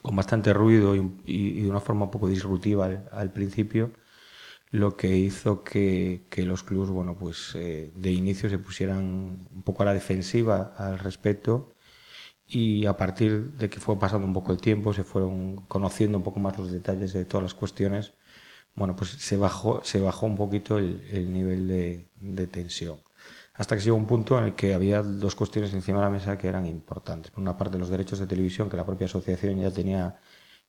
con 0.03 0.17
bastante 0.17 0.53
ruido 0.53 0.95
y, 0.95 1.63
de 1.63 1.71
una 1.71 1.81
forma 1.81 2.05
un 2.07 2.11
poco 2.11 2.29
disruptiva 2.29 2.87
al, 3.11 3.33
principio, 3.33 3.93
lo 4.71 4.97
que 4.97 5.17
hizo 5.17 5.65
que, 5.65 6.27
los 6.37 6.63
clubes, 6.63 6.91
bueno, 6.91 7.17
pues 7.19 7.53
eh, 7.55 7.93
de 7.97 8.13
inicio 8.13 8.49
se 8.49 8.59
pusieran 8.59 9.47
un 9.55 9.63
poco 9.65 9.83
a 9.83 9.87
la 9.87 9.95
defensiva 9.95 10.75
al 10.77 10.99
respecto 10.99 11.75
y 12.47 12.87
a 12.87 12.97
partir 12.97 13.53
de 13.53 13.71
que 13.71 13.81
fue 13.81 13.99
pasando 13.99 14.27
un 14.27 14.33
poco 14.33 14.53
el 14.53 14.61
tiempo, 14.61 14.93
se 14.93 15.05
fueron 15.05 15.57
conociendo 15.67 16.19
un 16.19 16.25
poco 16.25 16.41
más 16.41 16.59
los 16.59 16.71
detalles 16.73 17.13
de 17.13 17.25
todas 17.25 17.45
las 17.45 17.55
cuestiones, 17.55 18.15
bueno, 18.75 18.97
pues 18.97 19.11
se 19.11 19.37
bajó, 19.37 19.83
se 19.85 20.01
bajó 20.01 20.27
un 20.27 20.37
poquito 20.37 20.79
el, 20.79 21.33
nivel 21.33 21.69
de 22.21 22.47
tensión 22.49 23.06
hasta 23.57 23.77
que 23.77 23.83
llegó 23.83 23.97
un 23.97 24.07
punto 24.07 24.39
en 24.39 24.45
el 24.45 24.55
que 24.55 24.75
había 24.75 25.03
dos 25.03 25.35
cuestiones 25.35 25.73
encima 25.73 25.99
de 25.99 26.05
la 26.05 26.11
mesa 26.11 26.37
que 26.37 26.49
eran 26.49 26.67
importantes. 26.67 27.31
Por 27.31 27.41
una 27.41 27.57
parte, 27.57 27.79
los 27.79 27.89
derechos 27.89 28.19
de 28.19 28.27
televisión, 28.27 28.69
que 28.69 28.77
la 28.77 28.85
propia 28.85 29.07
asociación 29.07 29.61
ya 29.61 29.71
tenía 29.71 30.19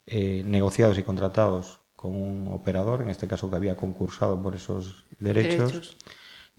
eh, 0.06 0.43
negociados 0.45 0.97
y 0.97 1.04
contratados 1.04 1.82
con 1.95 2.15
un 2.15 2.47
operador, 2.54 3.02
en 3.02 3.10
este 3.10 3.28
caso 3.28 3.50
que 3.50 3.56
había 3.58 3.76
concursado 3.76 4.41
por 4.41 4.56
esos 4.56 5.06
derechos. 5.19 5.97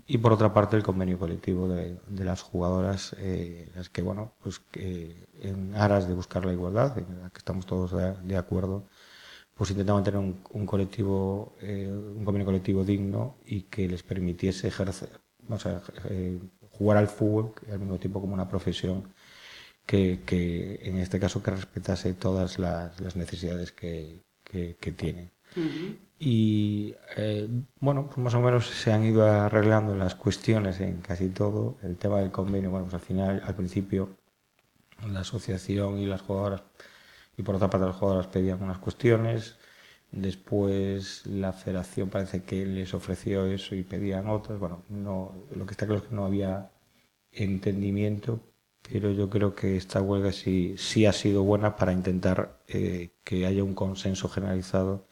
Y 0.07 0.19
por 0.19 0.33
otra 0.33 0.53
parte, 0.55 0.77
el 0.77 0.83
convenio 0.83 1.19
colectivo 1.19 1.69
de, 1.69 1.99
las 2.09 2.43
jugadoras, 2.43 3.15
eh, 3.19 3.71
las 3.75 3.89
que, 3.91 4.03
bueno, 4.03 4.33
pues 4.43 4.59
que 4.59 5.29
en 5.41 5.75
aras 5.77 6.09
de 6.09 6.15
buscar 6.15 6.45
la 6.45 6.53
igualdad, 6.53 6.97
en 6.99 7.23
la 7.23 7.31
que 7.31 7.39
estamos 7.39 7.67
todos 7.67 7.93
de, 7.93 8.37
acuerdo, 8.37 8.89
pues 9.55 9.71
intentaban 9.71 10.05
tener 10.05 10.19
un, 10.19 10.67
colectivo, 10.67 11.57
eh, 11.61 11.91
un 11.91 12.25
convenio 12.25 12.47
colectivo 12.47 12.85
digno 12.85 13.37
y 13.45 13.63
que 13.63 13.87
les 13.89 14.03
permitiese 14.03 14.69
ejercer, 14.69 15.21
o 15.49 15.59
sea, 15.59 15.81
eh, 16.11 16.39
jugar 16.71 16.99
al 16.99 17.09
fútbol 17.09 17.55
al 17.71 17.79
mismo 17.79 17.99
tiempo 17.99 18.21
como 18.21 18.35
una 18.35 18.49
profesión 18.49 19.13
que, 19.87 20.23
que 20.27 20.81
en 20.83 20.99
este 20.99 21.19
caso 21.19 21.43
que 21.43 21.51
respetase 21.51 22.15
todas 22.15 22.59
las, 22.59 23.01
las 23.01 23.17
necesidades 23.17 23.73
que, 23.73 24.23
que, 24.45 24.77
que 24.81 24.93
tiene. 24.93 25.33
Y 26.19 26.95
eh, 27.17 27.49
bueno, 27.81 28.07
pues 28.07 28.19
más 28.19 28.35
o 28.35 28.41
menos 28.41 28.67
se 28.67 28.93
han 28.93 29.05
ido 29.05 29.25
arreglando 29.25 29.95
las 29.97 30.15
cuestiones 30.15 30.81
en 30.81 31.01
casi 31.01 31.29
todo. 31.29 31.79
El 31.83 31.97
tema 31.97 32.19
del 32.19 32.31
convenio, 32.31 32.71
bueno, 32.71 32.87
pues 32.87 32.95
al 32.95 33.01
final, 33.01 33.43
al 33.45 33.55
principio, 33.55 34.19
la 35.07 35.21
asociación 35.21 35.99
y 35.99 36.07
las 36.07 36.23
jugadoras, 36.23 36.63
y 37.37 37.43
por 37.43 37.55
otra 37.55 37.71
parte 37.71 37.87
las 37.87 37.97
jugadoras 37.97 38.27
pedían 38.27 38.63
unas 38.63 38.79
cuestiones, 38.79 39.58
Después 40.11 41.27
la 41.27 41.53
federación 41.53 42.09
parece 42.11 42.43
que 42.43 42.65
les 42.67 42.95
ofreció 42.95 43.47
eso 43.47 43.75
y 43.75 43.83
pedían 43.83 44.29
otras. 44.29 44.59
Bueno, 44.59 44.85
no, 44.89 45.35
lo 45.55 45.67
que 45.67 45.73
está 45.73 45.87
claro 45.87 46.03
es 46.03 46.09
que 46.09 46.15
no 46.15 46.25
había 46.25 46.71
entendimiento, 47.33 48.41
pero 48.83 49.13
yo 49.13 49.29
creo 49.31 49.55
que 49.55 49.77
esta 49.77 50.01
huelga 50.03 50.33
sí, 50.33 50.75
sí 50.79 51.07
ha 51.07 51.13
sido 51.13 51.45
buena 51.45 51.77
para 51.77 51.93
intentar 51.93 52.63
eh, 52.69 53.11
que 53.25 53.47
haya 53.47 53.65
un 53.65 53.75
consenso 53.75 54.29
generalizado. 54.29 55.07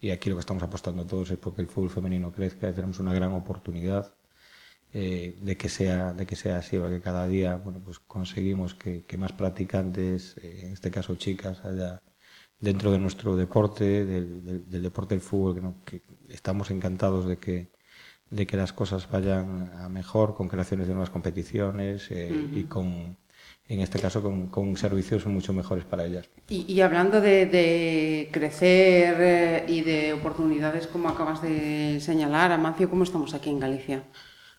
Y 0.00 0.10
aquí 0.10 0.30
lo 0.30 0.36
que 0.36 0.40
estamos 0.40 0.62
apostando 0.62 1.06
todos 1.06 1.30
es 1.30 1.38
porque 1.38 1.62
el 1.62 1.68
fútbol 1.68 1.90
femenino 1.90 2.32
crezca, 2.32 2.72
tenemos 2.74 3.00
una 3.00 3.14
gran 3.14 3.32
oportunidad 3.32 4.14
eh, 4.92 5.36
de 5.42 5.56
que 5.56 5.68
sea 5.68 6.12
de 6.14 6.26
que 6.26 6.36
sea 6.36 6.58
así, 6.58 6.78
porque 6.78 7.00
cada 7.00 7.26
día 7.28 7.56
bueno 7.56 7.80
pues 7.84 7.98
conseguimos 7.98 8.74
que, 8.74 9.04
que 9.04 9.18
más 9.18 9.32
practicantes, 9.32 10.36
eh, 10.38 10.60
en 10.66 10.72
este 10.72 10.90
caso 10.90 11.16
chicas, 11.16 11.64
haya 11.64 12.02
dentro 12.58 12.90
de 12.90 12.98
nuestro 12.98 13.36
deporte, 13.36 14.04
del, 14.04 14.82
deporte 14.82 15.14
del 15.14 15.22
fútbol, 15.22 15.74
que, 15.84 16.02
estamos 16.28 16.70
encantados 16.70 17.26
de 17.26 17.38
que, 17.38 17.68
de 18.30 18.46
que 18.46 18.56
las 18.56 18.72
cosas 18.72 19.08
vayan 19.10 19.70
a 19.78 19.88
mejor, 19.88 20.34
con 20.34 20.48
creaciones 20.48 20.88
de 20.88 20.94
nuevas 20.94 21.10
competiciones 21.10 22.10
eh, 22.10 22.48
y 22.52 22.64
con, 22.64 23.16
en 23.68 23.80
este 23.80 23.98
caso, 23.98 24.22
con, 24.22 24.76
servicios 24.76 25.26
mucho 25.26 25.52
mejores 25.52 25.84
para 25.84 26.04
ellas. 26.06 26.28
Y, 26.48 26.80
hablando 26.80 27.20
de, 27.20 28.28
crecer 28.32 29.16
eh, 29.20 29.64
y 29.68 29.82
de 29.82 30.12
oportunidades, 30.14 30.86
como 30.86 31.08
acabas 31.08 31.42
de 31.42 32.00
señalar, 32.00 32.52
Amancio, 32.52 32.88
¿cómo 32.88 33.04
estamos 33.04 33.34
aquí 33.34 33.50
en 33.50 33.60
Galicia? 33.60 34.04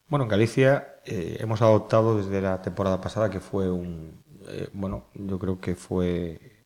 Bueno, 0.07 0.23
en 0.23 0.29
Galicia 0.29 0.99
eh, 1.05 1.37
hemos 1.39 1.61
adoptado 1.61 2.17
desde 2.17 2.41
la 2.41 2.61
temporada 2.61 3.01
pasada, 3.01 3.29
que 3.29 3.41
fue 3.41 3.69
un, 3.69 4.23
bueno, 4.71 5.07
yo 5.13 5.37
creo 5.37 5.59
que 5.59 5.75
fue 5.75 6.56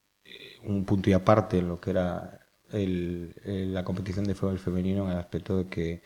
un 0.64 0.86
punto 0.86 1.10
y 1.10 1.14
aparte 1.14 1.60
en 1.60 1.68
lo 1.68 1.80
que 1.80 1.92
era 1.92 2.40
la 2.72 3.84
competición 3.84 4.26
de 4.26 4.36
fútbol 4.36 4.60
femenino 4.60 5.06
en 5.06 5.12
el 5.12 5.18
aspecto 5.18 5.58
de 5.58 5.68
que 5.68 6.02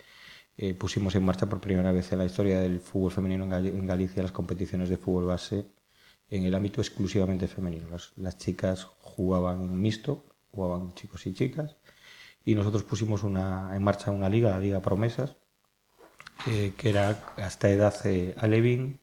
eh, 0.57 0.73
pusimos 0.73 1.13
en 1.15 1.25
marcha 1.25 1.47
por 1.47 1.59
primera 1.59 1.91
vez 1.91 2.11
en 2.11 2.19
la 2.19 2.25
historia 2.25 2.61
del 2.61 2.79
fútbol 2.79 3.11
femenino 3.11 3.43
en, 3.43 3.87
Galicia 3.87 4.23
las 4.23 4.31
competiciones 4.31 4.89
de 4.89 4.97
fútbol 4.97 5.25
base 5.25 5.65
en 6.29 6.43
el 6.45 6.55
ámbito 6.55 6.81
exclusivamente 6.81 7.47
femenino. 7.47 7.87
Las, 8.15 8.37
chicas 8.37 8.85
jugaban 9.01 9.61
en 9.61 9.81
mixto, 9.81 10.25
jugaban 10.51 10.93
chicos 10.95 11.25
y 11.27 11.33
chicas, 11.33 11.75
y 12.45 12.55
nosotros 12.55 12.83
pusimos 12.83 13.23
una, 13.23 13.75
en 13.75 13.83
marcha 13.83 14.11
una 14.11 14.29
liga, 14.29 14.51
la 14.51 14.59
Liga 14.59 14.81
Promesas, 14.81 15.35
eh, 16.47 16.73
que 16.77 16.89
era 16.89 17.33
hasta 17.37 17.69
edad 17.69 17.93
eh, 18.05 18.33
alevín, 18.37 19.01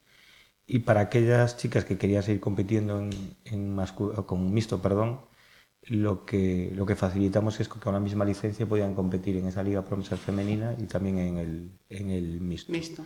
y 0.65 0.79
para 0.79 1.01
aquellas 1.01 1.57
chicas 1.57 1.85
que 1.85 1.97
querían 1.97 2.23
seguir 2.23 2.41
compitiendo 2.41 2.99
en, 2.99 3.11
en 3.45 3.77
con 4.25 4.53
mixto, 4.53 4.81
perdón, 4.81 5.21
lo 5.87 6.25
que, 6.25 6.71
lo 6.73 6.85
que 6.85 6.95
facilitamos 6.95 7.59
es 7.59 7.67
que 7.67 7.79
con 7.79 7.93
la 7.93 7.99
misma 7.99 8.23
licencia 8.23 8.65
podían 8.65 8.95
competir 8.95 9.35
en 9.37 9.47
esa 9.47 9.63
Liga 9.63 9.83
Promesas 9.83 10.19
Femenina 10.19 10.75
y 10.77 10.83
también 10.83 11.17
en 11.17 11.37
el, 11.37 11.71
en 11.89 12.09
el 12.09 12.39
mixto. 12.39 13.03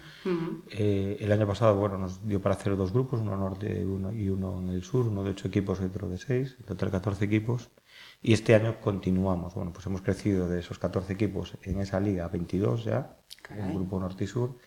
Eh, 0.69 1.17
el 1.19 1.31
año 1.31 1.47
pasado 1.47 1.75
bueno, 1.75 1.97
nos 1.97 2.25
dio 2.27 2.39
para 2.41 2.55
hacer 2.55 2.77
dos 2.77 2.93
grupos, 2.93 3.19
uno 3.21 3.35
norte 3.35 3.83
uno 3.83 4.13
y 4.13 4.29
uno 4.29 4.59
en 4.59 4.69
el 4.69 4.83
sur, 4.83 5.07
uno 5.07 5.23
de 5.23 5.31
ocho 5.31 5.47
equipos 5.47 5.79
y 5.81 5.85
otro 5.85 6.07
de 6.07 6.17
seis, 6.17 6.55
en 6.59 6.65
total 6.65 6.91
14 6.91 7.25
equipos. 7.25 7.69
Y 8.21 8.33
este 8.33 8.53
año 8.53 8.79
continuamos. 8.79 9.55
Bueno, 9.55 9.73
pues 9.73 9.85
hemos 9.87 10.01
crecido 10.01 10.47
de 10.47 10.59
esos 10.59 10.77
14 10.77 11.13
equipos 11.13 11.57
en 11.63 11.79
esa 11.81 11.99
liga 11.99 12.25
a 12.25 12.29
22 12.29 12.85
ya, 12.85 13.17
en 13.49 13.65
el 13.65 13.73
grupo 13.73 13.99
norte 13.99 14.25
y 14.25 14.27
sur. 14.27 14.57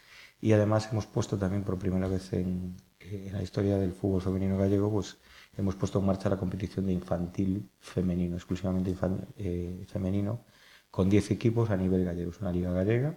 Y 0.40 0.53
además 0.53 0.88
hemos 0.90 1.07
puesto 1.07 1.38
también 1.38 1.62
por 1.62 1.79
primera 1.79 2.09
vez 2.09 2.33
en, 2.33 2.77
en 3.12 3.33
la 3.33 3.42
historia 3.42 3.79
del 3.79 3.92
fútbol 3.92 4.23
femenino 4.23 4.57
gallego, 4.57 4.90
pues 4.90 5.18
hemos 5.57 5.75
puesto 5.77 5.99
en 5.99 6.07
marcha 6.07 6.29
la 6.29 6.37
competición 6.37 6.87
de 6.87 6.92
infantil 6.92 7.70
femenino, 7.79 8.37
exclusivamente 8.37 8.94
eh, 9.37 9.85
femenino, 9.88 10.44
con 10.90 11.09
10 11.11 11.33
equipos 11.33 11.70
a 11.70 11.77
nivel 11.77 12.05
gallego. 12.05 12.31
Es 12.31 12.40
una 12.40 12.53
liga 12.53 12.73
gallega 12.73 13.16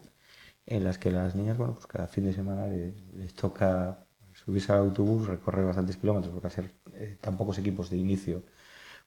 en 0.65 0.83
las 0.83 0.97
que 0.97 1.11
las 1.11 1.35
niñas, 1.35 1.57
bueno, 1.57 1.73
pues 1.73 1.87
cada 1.87 2.07
fin 2.07 2.25
de 2.25 2.33
semana 2.33 2.67
les, 2.67 3.33
toca 3.33 4.07
subirse 4.33 4.71
al 4.71 4.79
autobús, 4.79 5.27
recorrer 5.27 5.65
bastantes 5.65 5.97
kilómetros, 5.97 6.33
porque 6.33 6.47
hacer 6.47 6.71
eh, 6.93 7.17
tan 7.21 7.37
pocos 7.37 7.57
equipos 7.59 7.89
de 7.89 7.97
inicio, 7.97 8.43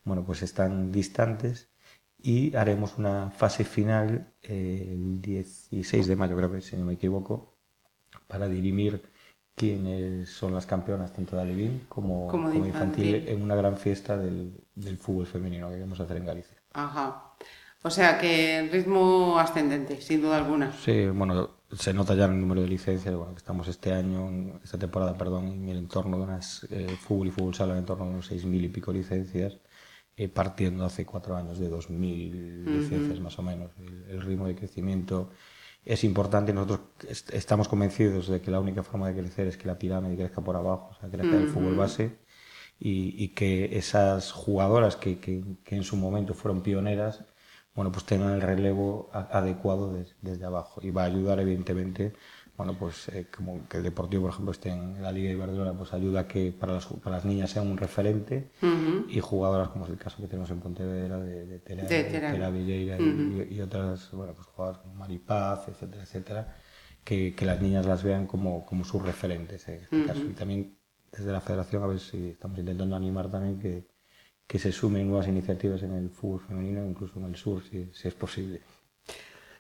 bueno, 0.05 0.25
pues 0.25 0.43
están 0.43 0.93
distantes 0.93 1.71
y 2.19 2.55
haremos 2.57 2.99
una 2.99 3.31
fase 3.31 3.65
final 3.65 4.33
eh, 4.43 4.89
el 4.93 5.21
16 5.21 6.07
de 6.07 6.17
mayo, 6.17 6.37
creo 6.37 6.53
que 6.53 6.61
si 6.61 6.77
no 6.77 6.85
me 6.87 6.95
equivoco, 6.95 7.57
para 8.27 8.49
dirimir 8.49 9.03
quiénes 9.57 10.29
son 10.29 10.55
las 10.55 10.67
campeonas 10.67 11.13
tanto 11.13 11.35
de 11.35 11.43
Alevín 11.43 11.87
como, 11.89 12.29
como, 12.29 12.55
infantil. 12.55 13.27
en 13.27 13.43
una 13.43 13.57
gran 13.57 13.77
fiesta 13.77 14.17
del, 14.17 14.53
del, 14.75 14.99
fútbol 14.99 15.27
femenino 15.27 15.69
que 15.71 15.81
vamos 15.81 15.99
a 15.99 16.05
hacer 16.05 16.19
en 16.19 16.27
Galicia. 16.27 16.57
Ajá. 16.75 17.33
O 17.83 17.91
sea 17.91 18.19
que 18.19 18.69
ritmo 18.71 19.39
ascendente, 19.39 20.01
sin 20.01 20.21
duda 20.21 20.37
alguna. 20.37 20.73
Sí, 20.73 21.07
bueno, 21.07 21.51
se 21.73 21.93
nota 21.95 22.15
ya 22.15 22.27
en 22.27 22.33
el 22.33 22.41
número 22.41 22.63
de 22.63 22.69
licencias, 22.69 23.15
bueno, 23.15 23.33
que 23.33 23.39
estamos 23.39 23.69
este 23.69 23.93
año, 23.93 24.61
esta 24.63 24.79
temporada, 24.79 25.17
perdón, 25.17 25.47
en 25.47 25.69
el 25.69 25.79
entorno 25.79 26.19
de 26.19 26.25
unas 26.25 26.67
eh, 26.71 26.89
fútbol 27.01 27.29
y 27.29 27.31
fútbol 27.31 27.55
sala 27.55 27.79
en 27.79 27.85
torno 27.85 28.05
de 28.05 28.11
unos 28.11 28.31
6.000 28.31 28.65
y 28.65 28.69
pico 28.69 28.93
licencias, 28.93 29.59
eh, 30.17 30.29
partiendo 30.29 30.85
hace 30.85 31.05
cuatro 31.05 31.37
años 31.37 31.59
de 31.59 31.71
2.000 31.71 32.65
licencias 32.65 33.21
más 33.21 33.39
o 33.39 33.43
menos. 33.43 33.71
El, 34.09 34.21
ritmo 34.23 34.47
de 34.47 34.55
crecimiento 34.55 35.31
es 35.87 36.05
importante. 36.05 36.53
Nosotros 36.53 36.81
estamos 37.33 37.69
convencidos 37.69 38.29
de 38.29 38.41
que 38.43 38.51
la 38.51 38.61
única 38.61 38.83
forma 38.83 39.09
de 39.09 39.21
crecer 39.23 39.47
es 39.47 39.57
que 39.57 39.69
la 39.69 39.79
pirámide 39.79 40.17
crezca 40.17 40.43
por 40.43 40.57
abajo, 40.57 40.91
o 40.91 41.01
sea, 41.01 41.09
crezca 41.09 41.37
el 41.37 41.49
fútbol 41.49 41.77
base 41.77 42.19
y, 42.79 43.15
y, 43.25 43.29
que 43.29 43.79
esas 43.79 44.33
jugadoras 44.33 44.97
que, 44.97 45.19
que, 45.21 45.43
que 45.65 45.77
en 45.77 45.85
su 45.85 45.97
momento 45.97 46.35
fueron 46.35 46.63
pioneras, 46.63 47.25
bueno, 47.75 47.93
pues 47.93 48.05
tengan 48.05 48.33
el 48.33 48.43
relevo 48.43 49.11
adecuado 49.13 49.95
desde 50.23 50.45
abajo 50.45 50.81
y 50.83 50.91
va 50.91 51.03
a 51.03 51.07
ayudar 51.07 51.41
evidentemente, 51.41 52.15
bueno, 52.57 52.75
pues 52.79 53.09
eh, 53.09 53.27
como 53.35 53.69
que 53.69 53.79
el 53.79 53.83
Deportivo, 53.83 54.23
por 54.23 54.33
ejemplo, 54.33 54.53
esté 54.53 54.71
en 54.71 55.03
la 55.03 55.13
Liga 55.13 55.31
Iberdrola, 55.31 55.73
pues 55.75 55.93
ayuda 55.93 56.21
a 56.21 56.29
que 56.29 56.53
para 56.53 56.75
las, 56.75 56.87
para 56.87 57.17
las 57.17 57.25
niñas 57.25 57.51
sea 57.51 57.63
un 57.63 57.77
referente. 57.77 58.51
Y 59.09 59.21
jugadoras 59.21 59.69
como 59.69 59.85
es 59.85 59.91
el 59.91 59.99
caso 59.99 60.17
que 60.19 60.27
tenemos 60.27 60.51
en 60.51 60.61
Pontevedra 60.61 61.19
de, 61.19 61.47
de, 61.47 61.59
Tera, 61.59 62.51
Villeira 62.51 62.99
y, 62.99 63.61
otras, 63.61 64.11
bueno, 64.13 64.33
pues 64.35 64.47
jugadoras 64.49 64.81
como 64.81 64.95
Maripaz, 64.95 65.69
etcétera, 65.69 66.03
etcétera, 66.03 66.57
que, 67.05 67.35
que, 67.35 67.45
las 67.45 67.61
niñas 67.61 67.87
las 67.87 68.03
vean 68.03 68.27
como, 68.27 68.65
como 68.65 68.85
sus 68.85 69.03
referentes 69.03 69.69
en 69.69 69.83
este 69.83 70.05
caso. 70.05 70.25
Y 70.25 70.33
también 70.33 70.79
desde 71.13 71.33
la 71.33 71.41
federación 71.41 71.83
a 71.83 71.87
ver 71.87 72.01
si 72.01 72.31
estamos 72.31 72.59
intentando 72.59 72.97
animar 72.97 73.31
también 73.31 73.59
que 73.59 73.97
que 74.47 74.59
se 74.59 74.73
sumen 74.73 75.09
nuevas 75.09 75.29
iniciativas 75.29 75.83
en 75.83 75.93
el 75.93 76.11
fútbol 76.11 76.41
femenino, 76.41 76.87
incluso 76.87 77.19
en 77.19 77.27
el 77.27 77.37
sur, 77.37 77.63
si, 77.65 77.91
es 78.05 78.15
posible. 78.15 78.61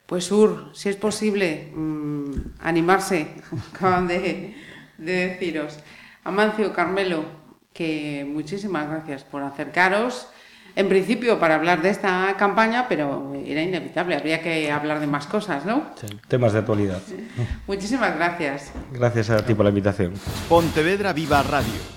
Pues 0.06 0.24
sur, 0.24 0.70
si 0.72 0.88
es 0.88 0.96
posible, 0.96 1.72
mm, 1.74 2.30
animarse, 2.60 3.28
acaban 3.74 4.06
de, 4.08 4.54
deciros. 4.98 5.78
Amancio, 6.24 6.72
Carmelo, 6.72 7.24
que 7.72 8.26
muchísimas 8.28 8.88
gracias 8.88 9.24
por 9.24 9.42
acercaros. 9.42 10.28
En 10.74 10.88
principio 10.88 11.38
para 11.40 11.54
hablar 11.54 11.80
de 11.80 11.88
esta 11.88 12.34
campaña, 12.38 12.86
pero 12.88 13.32
era 13.46 13.62
inevitable, 13.62 14.14
habría 14.14 14.42
que 14.42 14.70
hablar 14.70 15.00
de 15.00 15.06
más 15.06 15.26
cosas, 15.26 15.64
¿no? 15.64 15.90
temas 16.28 16.52
de 16.52 16.58
actualidad. 16.58 17.00
Muchísimas 17.66 18.14
gracias. 18.14 18.72
Gracias 18.92 19.30
a 19.30 19.44
ti 19.44 19.54
por 19.54 19.64
la 19.64 19.70
invitación. 19.70 20.12
Pontevedra 20.48 21.14
Viva 21.14 21.42
Radio 21.42 21.96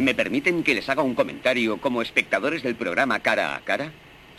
¿Me 0.00 0.14
permiten 0.14 0.62
que 0.62 0.74
les 0.74 0.88
haga 0.88 1.02
un 1.02 1.14
comentario 1.14 1.78
como 1.78 2.00
espectadores 2.00 2.62
del 2.62 2.74
programa 2.74 3.20
Cara 3.20 3.54
a 3.54 3.60
Cara? 3.60 3.92